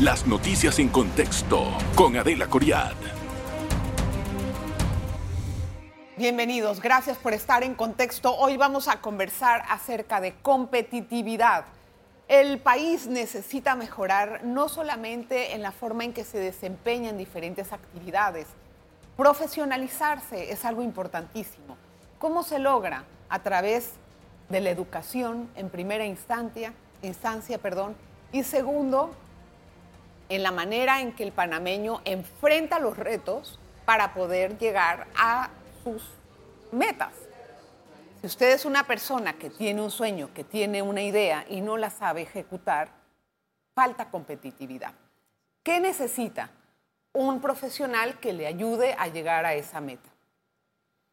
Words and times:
Las 0.00 0.26
noticias 0.26 0.80
en 0.80 0.88
contexto 0.88 1.68
con 1.94 2.16
Adela 2.16 2.48
Coriad. 2.48 2.94
Bienvenidos, 6.16 6.80
gracias 6.80 7.16
por 7.16 7.32
estar 7.32 7.62
en 7.62 7.76
contexto. 7.76 8.34
Hoy 8.34 8.56
vamos 8.56 8.88
a 8.88 9.00
conversar 9.00 9.62
acerca 9.68 10.20
de 10.20 10.34
competitividad. 10.42 11.66
El 12.26 12.58
país 12.58 13.06
necesita 13.06 13.76
mejorar 13.76 14.42
no 14.42 14.68
solamente 14.68 15.54
en 15.54 15.62
la 15.62 15.70
forma 15.70 16.02
en 16.02 16.12
que 16.12 16.24
se 16.24 16.38
desempeñan 16.38 17.16
diferentes 17.16 17.72
actividades, 17.72 18.48
profesionalizarse 19.16 20.50
es 20.50 20.64
algo 20.64 20.82
importantísimo. 20.82 21.76
¿Cómo 22.18 22.42
se 22.42 22.58
logra? 22.58 23.04
A 23.28 23.44
través 23.44 23.92
de 24.48 24.60
la 24.60 24.70
educación 24.70 25.48
en 25.54 25.70
primera 25.70 26.04
instancia, 26.04 26.72
instancia 27.00 27.58
perdón, 27.58 27.94
y 28.32 28.42
segundo, 28.42 29.14
en 30.28 30.42
la 30.42 30.50
manera 30.50 31.00
en 31.00 31.12
que 31.12 31.24
el 31.24 31.32
panameño 31.32 32.00
enfrenta 32.04 32.78
los 32.78 32.96
retos 32.96 33.58
para 33.84 34.14
poder 34.14 34.58
llegar 34.58 35.06
a 35.16 35.50
sus 35.82 36.02
metas. 36.72 37.12
Si 38.20 38.26
usted 38.26 38.52
es 38.52 38.64
una 38.64 38.86
persona 38.86 39.34
que 39.34 39.50
tiene 39.50 39.82
un 39.82 39.90
sueño, 39.90 40.30
que 40.32 40.44
tiene 40.44 40.80
una 40.80 41.02
idea 41.02 41.44
y 41.48 41.60
no 41.60 41.76
la 41.76 41.90
sabe 41.90 42.22
ejecutar, 42.22 42.88
falta 43.74 44.10
competitividad. 44.10 44.94
¿Qué 45.62 45.80
necesita? 45.80 46.50
Un 47.12 47.40
profesional 47.40 48.18
que 48.18 48.32
le 48.32 48.46
ayude 48.46 48.94
a 48.98 49.08
llegar 49.08 49.44
a 49.44 49.54
esa 49.54 49.80
meta. 49.80 50.08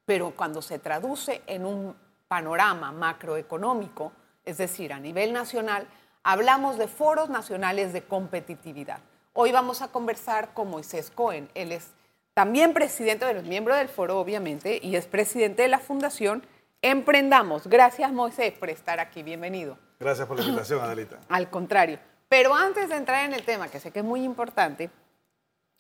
Pero 0.06 0.32
cuando 0.32 0.62
se 0.62 0.80
traduce 0.80 1.42
en 1.48 1.66
un 1.66 1.96
panorama 2.28 2.92
macroeconómico, 2.92 4.14
es 4.46 4.58
decir, 4.58 4.94
a 4.94 5.00
nivel 5.00 5.34
nacional, 5.34 5.88
hablamos 6.24 6.78
de 6.78 6.88
foros 6.88 7.30
nacionales 7.30 7.94
de 7.94 8.04
competitividad. 8.04 9.00
Hoy 9.34 9.52
vamos 9.52 9.82
a 9.82 9.90
conversar 9.90 10.54
con 10.54 10.70
Moisés 10.70 11.12
Cohen. 11.12 11.50
Él 11.56 11.72
es 11.72 11.88
también 12.34 12.74
presidente 12.74 13.26
de 13.26 13.34
los 13.34 13.44
miembros 13.44 13.78
del 13.78 13.90
foro, 13.90 14.20
obviamente, 14.20 14.80
y 14.82 14.96
es 14.96 15.06
presidente 15.06 15.64
de 15.64 15.68
la 15.68 15.80
Fundación 15.80 16.44
Emprendamos. 16.84 17.68
Gracias, 17.68 18.12
Moisés, 18.12 18.54
por 18.54 18.72
estar 18.72 19.00
aquí. 19.00 19.22
Bienvenido. 19.22 19.78
Gracias 20.00 20.28
por 20.28 20.40
la 20.40 20.44
invitación, 20.44 20.82
Adelita. 20.82 21.20
Al 21.30 21.48
contrario. 21.52 22.00
Pero 22.28 22.56
antes 22.56 22.90
de 22.90 22.96
entrar 22.96 23.26
en 23.26 23.34
el 23.34 23.44
tema, 23.44 23.68
que 23.68 23.80
sé 23.80 23.92
que 23.92 24.00
es 24.00 24.06
muy 24.06 24.24
importante, 24.24 24.90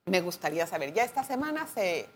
me 0.05 0.21
gustaría 0.21 0.67
saber, 0.67 0.93
ya 0.93 1.03
esta 1.03 1.23
semana 1.23 1.65
se, 1.65 2.07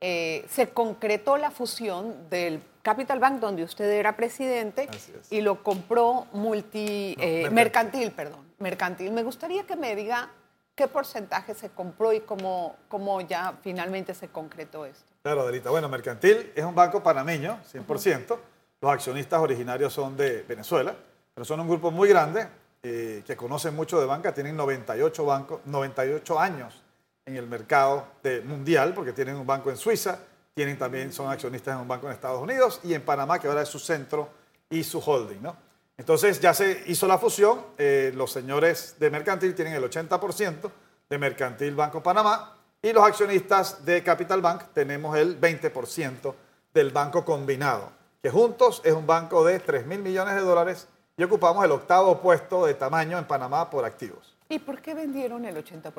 eh, 0.00 0.46
se 0.48 0.70
concretó 0.70 1.36
la 1.36 1.50
fusión 1.50 2.28
del 2.30 2.62
Capital 2.82 3.18
Bank, 3.18 3.40
donde 3.40 3.62
usted 3.62 3.90
era 3.90 4.16
presidente, 4.16 4.88
y 5.28 5.42
lo 5.42 5.62
compró 5.62 6.26
multi, 6.32 7.14
eh, 7.18 7.50
mercantil, 7.50 8.10
perdón, 8.12 8.40
mercantil. 8.58 9.12
Me 9.12 9.22
gustaría 9.22 9.66
que 9.66 9.76
me 9.76 9.94
diga 9.94 10.30
qué 10.74 10.88
porcentaje 10.88 11.54
se 11.54 11.68
compró 11.68 12.14
y 12.14 12.20
cómo, 12.20 12.76
cómo 12.88 13.20
ya 13.20 13.58
finalmente 13.62 14.14
se 14.14 14.28
concretó 14.28 14.86
esto. 14.86 15.12
Claro, 15.22 15.42
Adelita. 15.42 15.68
Bueno, 15.68 15.90
Mercantil 15.90 16.52
es 16.54 16.64
un 16.64 16.74
banco 16.74 17.02
panameño, 17.02 17.60
100%. 17.70 18.38
Los 18.80 18.90
accionistas 18.90 19.38
originarios 19.40 19.92
son 19.92 20.16
de 20.16 20.42
Venezuela, 20.42 20.96
pero 21.34 21.44
son 21.44 21.60
un 21.60 21.68
grupo 21.68 21.90
muy 21.90 22.08
grande 22.08 22.48
eh, 22.82 23.22
que 23.26 23.36
conocen 23.36 23.76
mucho 23.76 24.00
de 24.00 24.06
banca. 24.06 24.32
Tienen 24.32 24.56
98, 24.56 25.24
bancos, 25.26 25.60
98 25.66 26.40
años 26.40 26.79
en 27.30 27.36
el 27.36 27.46
mercado 27.46 28.06
mundial, 28.44 28.92
porque 28.94 29.12
tienen 29.12 29.36
un 29.36 29.46
banco 29.46 29.70
en 29.70 29.76
Suiza, 29.76 30.18
tienen 30.54 30.78
también, 30.78 31.12
son 31.12 31.30
accionistas 31.30 31.74
en 31.74 31.80
un 31.80 31.88
banco 31.88 32.06
en 32.06 32.12
Estados 32.12 32.42
Unidos 32.42 32.80
y 32.84 32.94
en 32.94 33.02
Panamá, 33.02 33.38
que 33.38 33.48
ahora 33.48 33.62
es 33.62 33.68
su 33.68 33.78
centro 33.78 34.28
y 34.68 34.84
su 34.84 34.98
holding. 34.98 35.40
¿no? 35.42 35.56
Entonces 35.96 36.40
ya 36.40 36.54
se 36.54 36.82
hizo 36.86 37.06
la 37.06 37.18
fusión, 37.18 37.60
eh, 37.78 38.12
los 38.14 38.32
señores 38.32 38.96
de 38.98 39.10
Mercantil 39.10 39.54
tienen 39.54 39.74
el 39.74 39.84
80% 39.84 40.70
de 41.08 41.18
Mercantil 41.18 41.74
Banco 41.74 42.02
Panamá 42.02 42.56
y 42.82 42.92
los 42.92 43.04
accionistas 43.04 43.84
de 43.84 44.02
Capital 44.02 44.40
Bank 44.40 44.62
tenemos 44.72 45.16
el 45.16 45.40
20% 45.40 46.34
del 46.72 46.90
banco 46.90 47.24
combinado, 47.24 47.90
que 48.22 48.30
juntos 48.30 48.80
es 48.84 48.92
un 48.92 49.06
banco 49.06 49.44
de 49.44 49.60
3 49.60 49.86
mil 49.86 50.00
millones 50.00 50.34
de 50.34 50.40
dólares 50.40 50.88
y 51.16 51.22
ocupamos 51.22 51.64
el 51.64 51.72
octavo 51.72 52.20
puesto 52.20 52.64
de 52.64 52.74
tamaño 52.74 53.18
en 53.18 53.26
Panamá 53.26 53.68
por 53.68 53.84
activos. 53.84 54.39
¿Y 54.50 54.58
por 54.58 54.82
qué 54.82 54.94
vendieron 54.94 55.44
el 55.44 55.56
80%? 55.56 55.92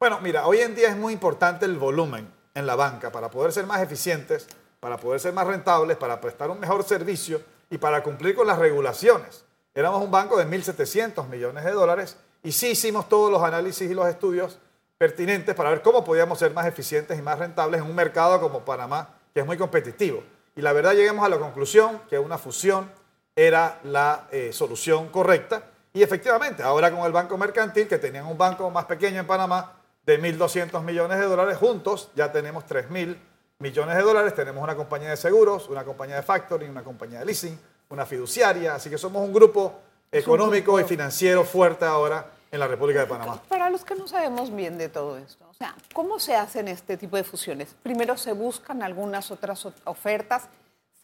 Bueno, 0.00 0.18
mira, 0.20 0.48
hoy 0.48 0.58
en 0.58 0.74
día 0.74 0.88
es 0.88 0.96
muy 0.96 1.12
importante 1.12 1.64
el 1.64 1.78
volumen 1.78 2.28
en 2.52 2.66
la 2.66 2.74
banca 2.74 3.12
para 3.12 3.30
poder 3.30 3.52
ser 3.52 3.66
más 3.66 3.80
eficientes, 3.80 4.48
para 4.80 4.96
poder 4.96 5.20
ser 5.20 5.32
más 5.32 5.46
rentables, 5.46 5.96
para 5.96 6.20
prestar 6.20 6.50
un 6.50 6.58
mejor 6.58 6.82
servicio 6.82 7.40
y 7.70 7.78
para 7.78 8.02
cumplir 8.02 8.34
con 8.34 8.48
las 8.48 8.58
regulaciones. 8.58 9.44
Éramos 9.72 10.02
un 10.02 10.10
banco 10.10 10.36
de 10.36 10.44
1.700 10.44 11.28
millones 11.28 11.64
de 11.64 11.70
dólares 11.70 12.16
y 12.42 12.50
sí 12.50 12.70
hicimos 12.70 13.08
todos 13.08 13.30
los 13.30 13.42
análisis 13.44 13.88
y 13.88 13.94
los 13.94 14.08
estudios 14.08 14.58
pertinentes 14.98 15.54
para 15.54 15.70
ver 15.70 15.80
cómo 15.80 16.04
podíamos 16.04 16.40
ser 16.40 16.52
más 16.52 16.66
eficientes 16.66 17.16
y 17.16 17.22
más 17.22 17.38
rentables 17.38 17.80
en 17.80 17.86
un 17.86 17.94
mercado 17.94 18.40
como 18.40 18.64
Panamá, 18.64 19.14
que 19.32 19.38
es 19.38 19.46
muy 19.46 19.56
competitivo. 19.56 20.24
Y 20.56 20.62
la 20.62 20.72
verdad 20.72 20.94
llegamos 20.94 21.24
a 21.24 21.28
la 21.28 21.38
conclusión 21.38 22.00
que 22.10 22.18
una 22.18 22.38
fusión 22.38 22.90
era 23.36 23.78
la 23.84 24.26
eh, 24.32 24.52
solución 24.52 25.10
correcta. 25.10 25.70
Y 25.96 26.02
efectivamente, 26.02 26.60
ahora 26.64 26.90
con 26.90 27.06
el 27.06 27.12
Banco 27.12 27.38
Mercantil, 27.38 27.86
que 27.86 27.98
tenían 27.98 28.26
un 28.26 28.36
banco 28.36 28.68
más 28.68 28.84
pequeño 28.86 29.20
en 29.20 29.26
Panamá 29.28 29.74
de 30.04 30.20
1.200 30.20 30.82
millones 30.82 31.20
de 31.20 31.24
dólares, 31.24 31.56
juntos 31.56 32.10
ya 32.16 32.32
tenemos 32.32 32.64
3.000 32.66 33.16
millones 33.60 33.96
de 33.96 34.02
dólares. 34.02 34.34
Tenemos 34.34 34.60
una 34.60 34.74
compañía 34.74 35.10
de 35.10 35.16
seguros, 35.16 35.68
una 35.68 35.84
compañía 35.84 36.16
de 36.16 36.22
factoring, 36.22 36.68
una 36.68 36.82
compañía 36.82 37.20
de 37.20 37.26
leasing, 37.26 37.56
una 37.90 38.04
fiduciaria. 38.04 38.74
Así 38.74 38.90
que 38.90 38.98
somos 38.98 39.22
un 39.22 39.32
grupo 39.32 39.72
económico 40.10 40.80
y 40.80 40.84
financiero 40.84 41.44
fuerte 41.44 41.84
ahora 41.84 42.26
en 42.50 42.58
la 42.58 42.66
República 42.66 42.98
de 42.98 43.06
Panamá. 43.06 43.40
Para 43.48 43.70
los 43.70 43.84
que 43.84 43.94
no 43.94 44.08
sabemos 44.08 44.52
bien 44.52 44.76
de 44.76 44.88
todo 44.88 45.16
esto, 45.16 45.46
o 45.48 45.54
sea, 45.54 45.76
¿cómo 45.92 46.18
se 46.18 46.34
hacen 46.34 46.66
este 46.66 46.96
tipo 46.96 47.16
de 47.16 47.22
fusiones? 47.22 47.74
Primero 47.84 48.16
se 48.16 48.32
buscan 48.32 48.82
algunas 48.82 49.30
otras 49.30 49.64
ofertas, 49.84 50.48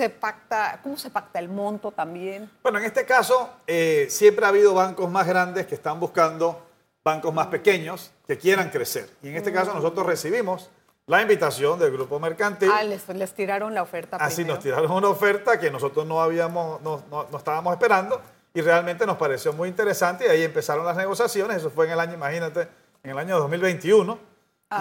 se 0.00 0.09
pacta, 0.09 0.81
¿cómo 0.83 0.97
se 0.97 1.11
pacta 1.11 1.38
el 1.38 1.50
monto 1.50 1.93
también? 1.93 2.50
Bueno, 2.62 2.78
en 2.78 2.87
este 2.87 3.05
caso 3.05 3.50
eh, 3.66 4.06
siempre 4.09 4.47
ha 4.47 4.49
habido 4.49 4.72
bancos 4.72 5.11
más 5.11 5.27
grandes 5.27 5.66
que 5.66 5.75
están 5.75 6.00
buscando 6.00 6.66
bancos 7.05 7.34
más 7.34 7.49
pequeños 7.49 8.11
que 8.27 8.38
quieran 8.38 8.71
crecer. 8.71 9.11
Y 9.22 9.28
en 9.28 9.37
este 9.37 9.53
caso 9.53 9.75
nosotros 9.75 10.06
recibimos 10.06 10.71
la 11.05 11.21
invitación 11.21 11.78
del 11.78 11.93
grupo 11.93 12.19
mercantil. 12.19 12.71
Ah, 12.72 12.83
les, 12.83 13.06
les 13.11 13.34
tiraron 13.34 13.75
la 13.75 13.83
oferta. 13.83 14.16
Así 14.16 14.43
nos 14.43 14.61
tiraron 14.61 14.91
una 14.91 15.09
oferta 15.09 15.61
que 15.61 15.71
nosotros 15.71 16.06
no 16.06 16.22
habíamos, 16.22 16.81
no, 16.81 17.03
no, 17.11 17.27
no 17.31 17.37
estábamos 17.37 17.75
esperando 17.75 18.22
y 18.55 18.62
realmente 18.62 19.05
nos 19.05 19.19
pareció 19.19 19.53
muy 19.53 19.69
interesante 19.69 20.25
y 20.25 20.28
ahí 20.31 20.43
empezaron 20.44 20.87
las 20.87 20.97
negociaciones, 20.97 21.59
eso 21.59 21.69
fue 21.69 21.84
en 21.84 21.93
el 21.93 22.00
año, 22.00 22.15
imagínate, 22.15 22.69
en 23.03 23.11
el 23.11 23.19
año 23.19 23.38
2021. 23.38 24.30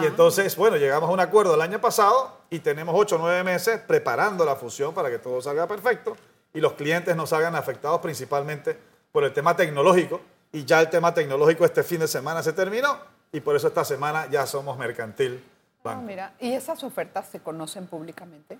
Y 0.01 0.05
entonces, 0.05 0.55
bueno, 0.55 0.77
llegamos 0.77 1.09
a 1.09 1.13
un 1.13 1.19
acuerdo 1.19 1.55
el 1.55 1.61
año 1.61 1.81
pasado 1.81 2.37
y 2.51 2.59
tenemos 2.59 2.93
8 2.97 3.15
o 3.15 3.19
9 3.19 3.43
meses 3.43 3.81
preparando 3.87 4.45
la 4.45 4.55
fusión 4.55 4.93
para 4.93 5.09
que 5.09 5.17
todo 5.17 5.41
salga 5.41 5.67
perfecto 5.67 6.15
y 6.53 6.61
los 6.61 6.73
clientes 6.73 7.15
no 7.15 7.25
salgan 7.25 7.55
afectados 7.55 7.99
principalmente 7.99 8.77
por 9.11 9.23
el 9.23 9.33
tema 9.33 9.55
tecnológico. 9.55 10.21
Y 10.51 10.65
ya 10.65 10.79
el 10.79 10.89
tema 10.89 11.13
tecnológico 11.13 11.65
este 11.65 11.83
fin 11.83 11.99
de 11.99 12.07
semana 12.07 12.43
se 12.43 12.53
terminó 12.53 12.97
y 13.31 13.39
por 13.39 13.55
eso 13.55 13.67
esta 13.67 13.83
semana 13.83 14.27
ya 14.29 14.45
somos 14.45 14.77
mercantil. 14.77 15.43
Ah, 15.83 15.95
mira, 15.95 16.33
¿y 16.39 16.53
esas 16.53 16.83
ofertas 16.83 17.27
se 17.27 17.39
conocen 17.39 17.87
públicamente? 17.87 18.59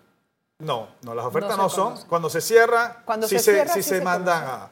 No, 0.59 0.90
no, 1.03 1.13
las 1.13 1.25
ofertas 1.25 1.57
no, 1.57 1.69
son. 1.69 1.96
Cuando 2.07 2.29
se 2.29 2.41
cierra, 2.41 3.03
Cuando 3.06 3.28
sí 3.28 3.40
se, 3.40 3.67
sí 3.69 3.84
se, 3.84 4.01
mandan 4.01 4.44
a, 4.46 4.72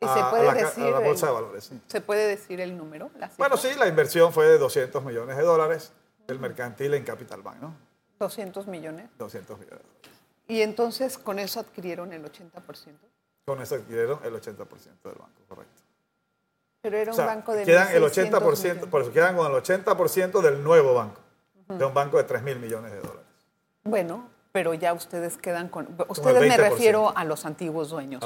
¿Y 0.00 0.06
se 0.06 0.24
puede 0.30 0.54
decir 0.54 0.84
la 0.84 1.00
bolsa 1.00 1.26
de 1.26 1.32
valores. 1.32 1.70
¿Se 1.86 2.00
puede 2.00 2.26
decir 2.28 2.60
el 2.60 2.76
número? 2.76 3.10
bueno, 3.38 3.56
sí, 3.56 3.68
la 3.78 3.86
inversión 3.86 4.32
fue 4.32 4.46
de 4.46 4.58
200 4.58 5.02
millones 5.02 5.36
de 5.36 5.42
dólares 5.42 5.92
del 6.26 6.38
mercantil 6.38 6.92
en 6.94 7.04
Capital 7.04 7.42
Bank, 7.42 7.56
¿no? 7.60 7.74
200 8.18 8.66
millones. 8.66 9.08
200 9.18 9.58
millones. 9.58 9.82
¿Y 10.48 10.60
entonces 10.60 11.18
con 11.18 11.38
eso 11.38 11.60
adquirieron 11.60 12.12
el 12.12 12.24
80%? 12.24 12.92
Con 13.44 13.62
eso 13.62 13.76
adquirieron 13.76 14.20
el 14.24 14.34
80% 14.34 14.66
del 15.04 15.14
banco, 15.14 15.42
correcto. 15.48 15.82
Pero 16.82 16.98
era 16.98 17.12
un 17.12 17.16
banco 17.16 17.52
de 17.52 17.64
quedan 17.64 17.94
el 17.94 18.02
80%, 18.02 18.88
por 18.88 19.02
eso 19.02 19.12
quedan 19.12 19.36
con 19.36 19.50
el 19.50 19.62
80% 19.62 20.40
del 20.40 20.62
nuevo 20.62 20.94
banco, 20.94 21.20
de 21.68 21.84
un 21.84 21.94
banco 21.94 22.18
de 22.18 22.24
3 22.24 22.42
mil 22.42 22.58
millones 22.58 22.92
de 22.92 23.00
dólares. 23.00 23.24
Bueno, 23.82 24.28
pero 24.56 24.72
ya 24.72 24.94
ustedes 24.94 25.36
quedan 25.36 25.68
con... 25.68 25.86
Ustedes 26.08 26.48
me 26.48 26.56
refiero 26.56 27.12
a 27.14 27.24
los 27.24 27.44
antiguos 27.44 27.90
dueños. 27.90 28.24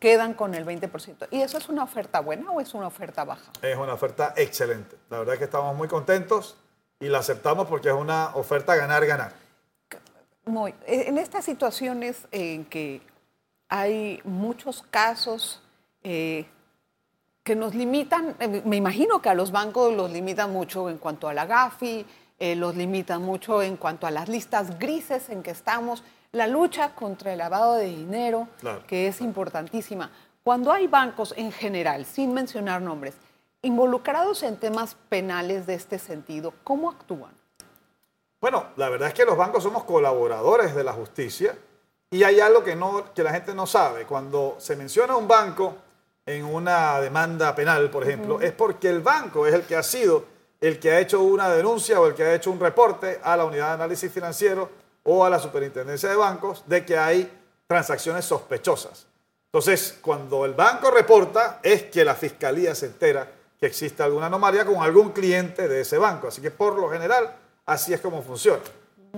quedan 0.00 0.34
con 0.34 0.56
el 0.56 0.66
20%. 0.66 1.28
¿Y 1.30 1.42
eso 1.42 1.58
es 1.58 1.68
una 1.68 1.84
oferta 1.84 2.18
buena 2.18 2.50
o 2.50 2.60
es 2.60 2.74
una 2.74 2.88
oferta 2.88 3.22
baja? 3.22 3.52
Es 3.62 3.76
una 3.76 3.94
oferta 3.94 4.34
excelente. 4.36 4.96
La 5.10 5.20
verdad 5.20 5.34
es 5.34 5.38
que 5.38 5.44
estamos 5.44 5.76
muy 5.76 5.86
contentos 5.86 6.56
y 6.98 7.06
la 7.06 7.18
aceptamos 7.18 7.68
porque 7.68 7.88
es 7.88 7.94
una 7.94 8.34
oferta 8.34 8.74
ganar-ganar. 8.74 9.32
Muy. 10.44 10.74
En 10.88 11.18
estas 11.18 11.44
situaciones 11.44 12.26
en 12.32 12.64
que 12.64 13.00
hay 13.68 14.20
muchos 14.24 14.82
casos 14.90 15.62
eh, 16.02 16.46
que 17.44 17.54
nos 17.54 17.76
limitan, 17.76 18.34
eh, 18.40 18.60
me 18.64 18.74
imagino 18.74 19.22
que 19.22 19.28
a 19.28 19.34
los 19.34 19.52
bancos 19.52 19.94
los 19.94 20.10
limitan 20.10 20.52
mucho 20.52 20.90
en 20.90 20.98
cuanto 20.98 21.28
a 21.28 21.32
la 21.32 21.46
GAFI, 21.46 22.04
eh, 22.40 22.56
los 22.56 22.74
limitan 22.74 23.22
mucho 23.22 23.62
en 23.62 23.76
cuanto 23.76 24.08
a 24.08 24.10
las 24.10 24.28
listas 24.28 24.78
grises 24.78 25.30
en 25.30 25.44
que 25.44 25.52
estamos, 25.52 26.02
la 26.32 26.48
lucha 26.48 26.94
contra 26.96 27.32
el 27.32 27.38
lavado 27.38 27.76
de 27.76 27.86
dinero, 27.86 28.48
que 28.88 29.06
es 29.06 29.20
importantísima. 29.20 30.10
Cuando 30.42 30.72
hay 30.72 30.88
bancos 30.88 31.34
en 31.36 31.52
general, 31.52 32.04
sin 32.04 32.34
mencionar 32.34 32.82
nombres, 32.82 33.14
Involucrados 33.62 34.42
en 34.42 34.56
temas 34.56 34.96
penales 35.10 35.66
de 35.66 35.74
este 35.74 35.98
sentido, 35.98 36.54
¿cómo 36.64 36.90
actúan? 36.90 37.32
Bueno, 38.40 38.68
la 38.76 38.88
verdad 38.88 39.08
es 39.08 39.14
que 39.14 39.26
los 39.26 39.36
bancos 39.36 39.62
somos 39.62 39.84
colaboradores 39.84 40.74
de 40.74 40.82
la 40.82 40.94
justicia 40.94 41.54
y 42.10 42.22
hay 42.22 42.40
algo 42.40 42.64
que, 42.64 42.74
no, 42.74 43.12
que 43.12 43.22
la 43.22 43.32
gente 43.32 43.54
no 43.54 43.66
sabe. 43.66 44.06
Cuando 44.06 44.56
se 44.58 44.76
menciona 44.76 45.14
un 45.14 45.28
banco 45.28 45.76
en 46.24 46.46
una 46.46 47.02
demanda 47.02 47.54
penal, 47.54 47.90
por 47.90 48.02
ejemplo, 48.02 48.40
es 48.40 48.52
porque 48.52 48.88
el 48.88 49.00
banco 49.00 49.46
es 49.46 49.52
el 49.52 49.64
que 49.64 49.76
ha 49.76 49.82
sido 49.82 50.24
el 50.60 50.78
que 50.78 50.92
ha 50.92 51.00
hecho 51.00 51.22
una 51.22 51.48
denuncia 51.48 52.00
o 52.00 52.06
el 52.06 52.14
que 52.14 52.22
ha 52.24 52.34
hecho 52.34 52.50
un 52.50 52.60
reporte 52.60 53.20
a 53.22 53.36
la 53.36 53.44
unidad 53.44 53.68
de 53.68 53.74
análisis 53.74 54.12
financiero 54.12 54.70
o 55.02 55.24
a 55.24 55.30
la 55.30 55.38
superintendencia 55.38 56.08
de 56.08 56.16
bancos 56.16 56.62
de 56.66 56.84
que 56.84 56.98
hay 56.98 57.30
transacciones 57.66 58.24
sospechosas. 58.24 59.06
Entonces, 59.46 59.98
cuando 60.00 60.44
el 60.44 60.54
banco 60.54 60.90
reporta, 60.90 61.60
es 61.62 61.84
que 61.84 62.04
la 62.04 62.14
fiscalía 62.14 62.74
se 62.74 62.86
entera 62.86 63.26
que 63.58 63.66
existe 63.66 64.02
alguna 64.02 64.26
anomalía 64.26 64.64
con 64.64 64.82
algún 64.82 65.10
cliente 65.10 65.66
de 65.66 65.80
ese 65.80 65.98
banco. 65.98 66.28
Así 66.28 66.40
que 66.40 66.50
por 66.50 66.78
lo 66.78 66.88
general, 66.90 67.34
así 67.66 67.92
es 67.92 68.00
como 68.00 68.22
funciona. 68.22 68.62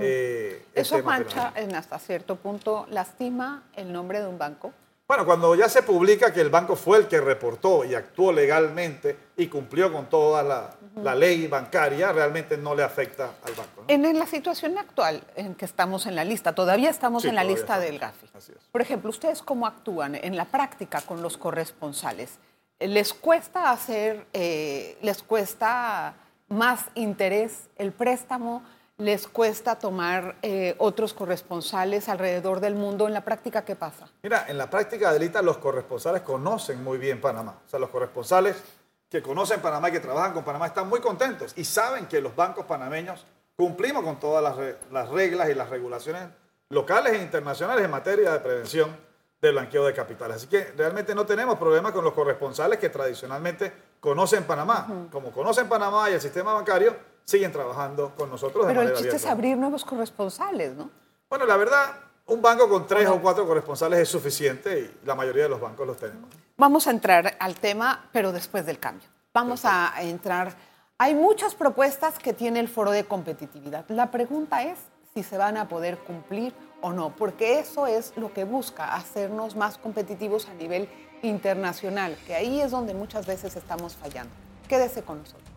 Eh, 0.00 0.64
Eso 0.74 1.02
mancha 1.02 1.52
en 1.54 1.74
hasta 1.74 1.98
cierto 1.98 2.36
punto, 2.36 2.86
lastima 2.88 3.64
el 3.74 3.92
nombre 3.92 4.20
de 4.20 4.26
un 4.26 4.38
banco. 4.38 4.72
Bueno, 5.12 5.26
cuando 5.26 5.54
ya 5.54 5.68
se 5.68 5.82
publica 5.82 6.32
que 6.32 6.40
el 6.40 6.48
banco 6.48 6.74
fue 6.74 6.96
el 6.96 7.06
que 7.06 7.20
reportó 7.20 7.84
y 7.84 7.94
actuó 7.94 8.32
legalmente 8.32 9.14
y 9.36 9.46
cumplió 9.46 9.92
con 9.92 10.06
toda 10.06 10.42
la, 10.42 11.14
ley 11.14 11.48
bancaria, 11.48 12.10
realmente 12.12 12.56
no 12.56 12.74
le 12.74 12.82
afecta 12.82 13.34
al 13.44 13.52
banco. 13.52 13.84
En, 13.88 14.18
la 14.18 14.26
situación 14.26 14.78
actual 14.78 15.22
en 15.36 15.54
que 15.54 15.66
estamos 15.66 16.06
en 16.06 16.14
la 16.14 16.24
lista, 16.24 16.54
todavía 16.54 16.88
estamos 16.88 17.26
en 17.26 17.34
la 17.34 17.44
lista 17.44 17.78
del 17.78 17.98
GAFI. 17.98 18.26
Por 18.72 18.80
ejemplo, 18.80 19.10
¿ustedes 19.10 19.42
cómo 19.42 19.66
actúan 19.66 20.14
en 20.14 20.34
la 20.34 20.46
práctica 20.46 21.02
con 21.02 21.20
los 21.20 21.36
corresponsales? 21.36 22.38
¿Les 22.78 23.12
cuesta 23.12 23.70
hacer, 23.70 24.26
eh, 24.32 24.96
les 25.02 25.22
cuesta 25.22 26.14
más 26.48 26.86
interés 26.94 27.68
el 27.76 27.92
préstamo? 27.92 28.62
Les 29.02 29.26
cuesta 29.26 29.78
tomar 29.78 30.36
eh, 30.42 30.76
otros 30.78 31.12
corresponsales 31.12 32.08
alrededor 32.08 32.60
del 32.60 32.76
mundo. 32.76 33.08
En 33.08 33.12
la 33.12 33.22
práctica, 33.22 33.64
¿qué 33.64 33.74
pasa? 33.74 34.08
Mira, 34.22 34.46
en 34.48 34.56
la 34.56 34.70
práctica, 34.70 35.10
Adelita, 35.10 35.42
los 35.42 35.58
corresponsales 35.58 36.22
conocen 36.22 36.82
muy 36.84 36.98
bien 36.98 37.20
Panamá. 37.20 37.58
O 37.66 37.68
sea, 37.68 37.80
los 37.80 37.90
corresponsales 37.90 38.62
que 39.10 39.20
conocen 39.20 39.60
Panamá 39.60 39.88
y 39.88 39.92
que 39.92 40.00
trabajan 40.00 40.32
con 40.32 40.44
Panamá 40.44 40.68
están 40.68 40.88
muy 40.88 41.00
contentos 41.00 41.52
y 41.56 41.64
saben 41.64 42.06
que 42.06 42.20
los 42.20 42.34
bancos 42.34 42.64
panameños 42.64 43.26
cumplimos 43.56 44.04
con 44.04 44.18
todas 44.18 44.42
las, 44.90 45.08
reglas 45.10 45.50
y 45.50 45.54
las 45.54 45.68
regulaciones 45.68 46.28
locales 46.70 47.14
e 47.14 47.22
internacionales 47.22 47.84
en 47.84 47.90
materia 47.90 48.32
de 48.32 48.38
prevención 48.38 48.96
del 49.40 49.52
blanqueo 49.52 49.84
de 49.84 49.92
capitales. 49.92 50.36
Así 50.36 50.46
que 50.46 50.72
realmente 50.76 51.14
no 51.14 51.26
tenemos 51.26 51.58
problema 51.58 51.92
con 51.92 52.04
los 52.04 52.14
corresponsales 52.14 52.78
que 52.78 52.88
tradicionalmente 52.88 53.72
conocen 53.98 54.44
Panamá. 54.44 55.08
Como 55.10 55.32
conocen 55.32 55.68
Panamá 55.68 56.08
y 56.08 56.14
el 56.14 56.20
sistema 56.20 56.54
bancario, 56.54 56.96
siguen 57.24 57.52
trabajando 57.52 58.12
con 58.16 58.30
nosotros. 58.30 58.64
Pero 58.66 58.82
el 58.82 58.94
chiste 58.94 59.16
es 59.16 59.26
abrir 59.26 59.56
nuevos 59.56 59.84
corresponsales, 59.84 60.74
¿no? 60.74 60.90
Bueno, 61.28 61.46
la 61.46 61.56
verdad, 61.56 61.96
un 62.26 62.42
banco 62.42 62.68
con 62.68 62.86
tres 62.86 63.08
o 63.08 63.20
cuatro 63.20 63.46
corresponsales 63.46 64.00
es 64.00 64.08
suficiente 64.08 64.80
y 64.80 65.06
la 65.06 65.14
mayoría 65.14 65.44
de 65.44 65.48
los 65.48 65.60
bancos 65.60 65.86
los 65.86 65.96
tenemos. 65.96 66.28
Vamos 66.56 66.86
a 66.86 66.90
entrar 66.90 67.36
al 67.38 67.54
tema, 67.56 68.08
pero 68.12 68.32
después 68.32 68.66
del 68.66 68.78
cambio. 68.78 69.08
Vamos 69.32 69.64
a 69.64 69.94
entrar. 70.00 70.54
Hay 70.98 71.14
muchas 71.14 71.54
propuestas 71.54 72.18
que 72.18 72.32
tiene 72.32 72.60
el 72.60 72.68
foro 72.68 72.90
de 72.90 73.04
competitividad. 73.04 73.84
La 73.88 74.10
pregunta 74.10 74.62
es 74.62 74.78
si 75.14 75.22
se 75.22 75.38
van 75.38 75.56
a 75.56 75.68
poder 75.68 75.98
cumplir 75.98 76.52
o 76.80 76.92
no, 76.92 77.14
porque 77.16 77.58
eso 77.58 77.86
es 77.86 78.12
lo 78.16 78.32
que 78.32 78.44
busca, 78.44 78.94
hacernos 78.94 79.56
más 79.56 79.78
competitivos 79.78 80.48
a 80.48 80.54
nivel 80.54 80.88
internacional, 81.22 82.16
que 82.26 82.34
ahí 82.34 82.60
es 82.60 82.70
donde 82.70 82.94
muchas 82.94 83.26
veces 83.26 83.56
estamos 83.56 83.94
fallando. 83.94 84.32
Quédese 84.68 85.02
con 85.02 85.18
nosotros. 85.18 85.51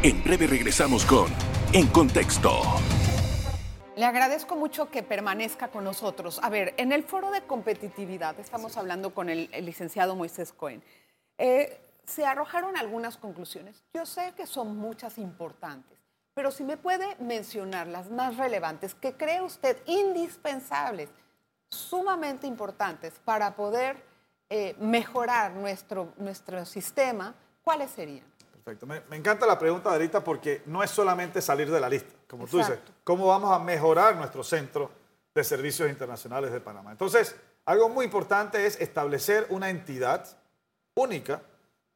En 0.00 0.22
breve 0.22 0.46
regresamos 0.46 1.04
con 1.04 1.26
En 1.72 1.88
Contexto. 1.88 2.60
Le 3.96 4.04
agradezco 4.04 4.54
mucho 4.54 4.92
que 4.92 5.02
permanezca 5.02 5.72
con 5.72 5.82
nosotros. 5.82 6.38
A 6.44 6.48
ver, 6.50 6.72
en 6.76 6.92
el 6.92 7.02
foro 7.02 7.32
de 7.32 7.42
competitividad 7.42 8.38
estamos 8.38 8.76
hablando 8.76 9.12
con 9.12 9.28
el, 9.28 9.50
licenciado 9.62 10.14
Moisés 10.14 10.52
Cohen. 10.52 10.84
Eh, 11.36 11.80
se 12.06 12.24
arrojaron 12.24 12.76
algunas 12.76 13.16
conclusiones. 13.16 13.82
Yo 13.92 14.06
sé 14.06 14.34
que 14.36 14.46
son 14.46 14.76
muchas 14.76 15.18
importantes, 15.18 15.98
pero 16.32 16.52
si 16.52 16.62
me 16.62 16.76
puede 16.76 17.16
mencionar 17.16 17.88
las 17.88 18.08
más 18.08 18.36
relevantes 18.36 18.94
que 18.94 19.14
cree 19.14 19.42
usted 19.42 19.78
indispensables, 19.86 21.08
sumamente 21.70 22.46
importantes 22.46 23.14
para 23.24 23.56
poder 23.56 24.00
eh, 24.48 24.76
mejorar 24.78 25.54
nuestro, 25.54 26.12
nuestro 26.18 26.64
sistema, 26.66 27.34
¿cuáles 27.64 27.90
serían? 27.90 28.37
Perfecto. 28.68 28.86
Me, 28.86 29.16
encanta 29.16 29.46
la 29.46 29.58
pregunta 29.58 29.88
de 29.88 29.94
ahorita 29.94 30.22
porque 30.22 30.60
no 30.66 30.82
es 30.82 30.90
solamente 30.90 31.40
salir 31.40 31.70
de 31.70 31.80
la 31.80 31.88
lista, 31.88 32.14
como 32.28 32.46
tú 32.46 32.58
dices, 32.58 32.78
cómo 33.02 33.26
vamos 33.28 33.50
a 33.50 33.58
mejorar 33.58 34.16
nuestro 34.16 34.44
centro 34.44 34.90
de 35.34 35.42
servicios 35.42 35.88
internacionales 35.88 36.52
de 36.52 36.60
Panamá. 36.60 36.92
Entonces, 36.92 37.34
algo 37.64 37.88
muy 37.88 38.04
importante 38.04 38.66
es 38.66 38.78
establecer 38.78 39.46
una 39.48 39.70
entidad 39.70 40.26
única 40.94 41.40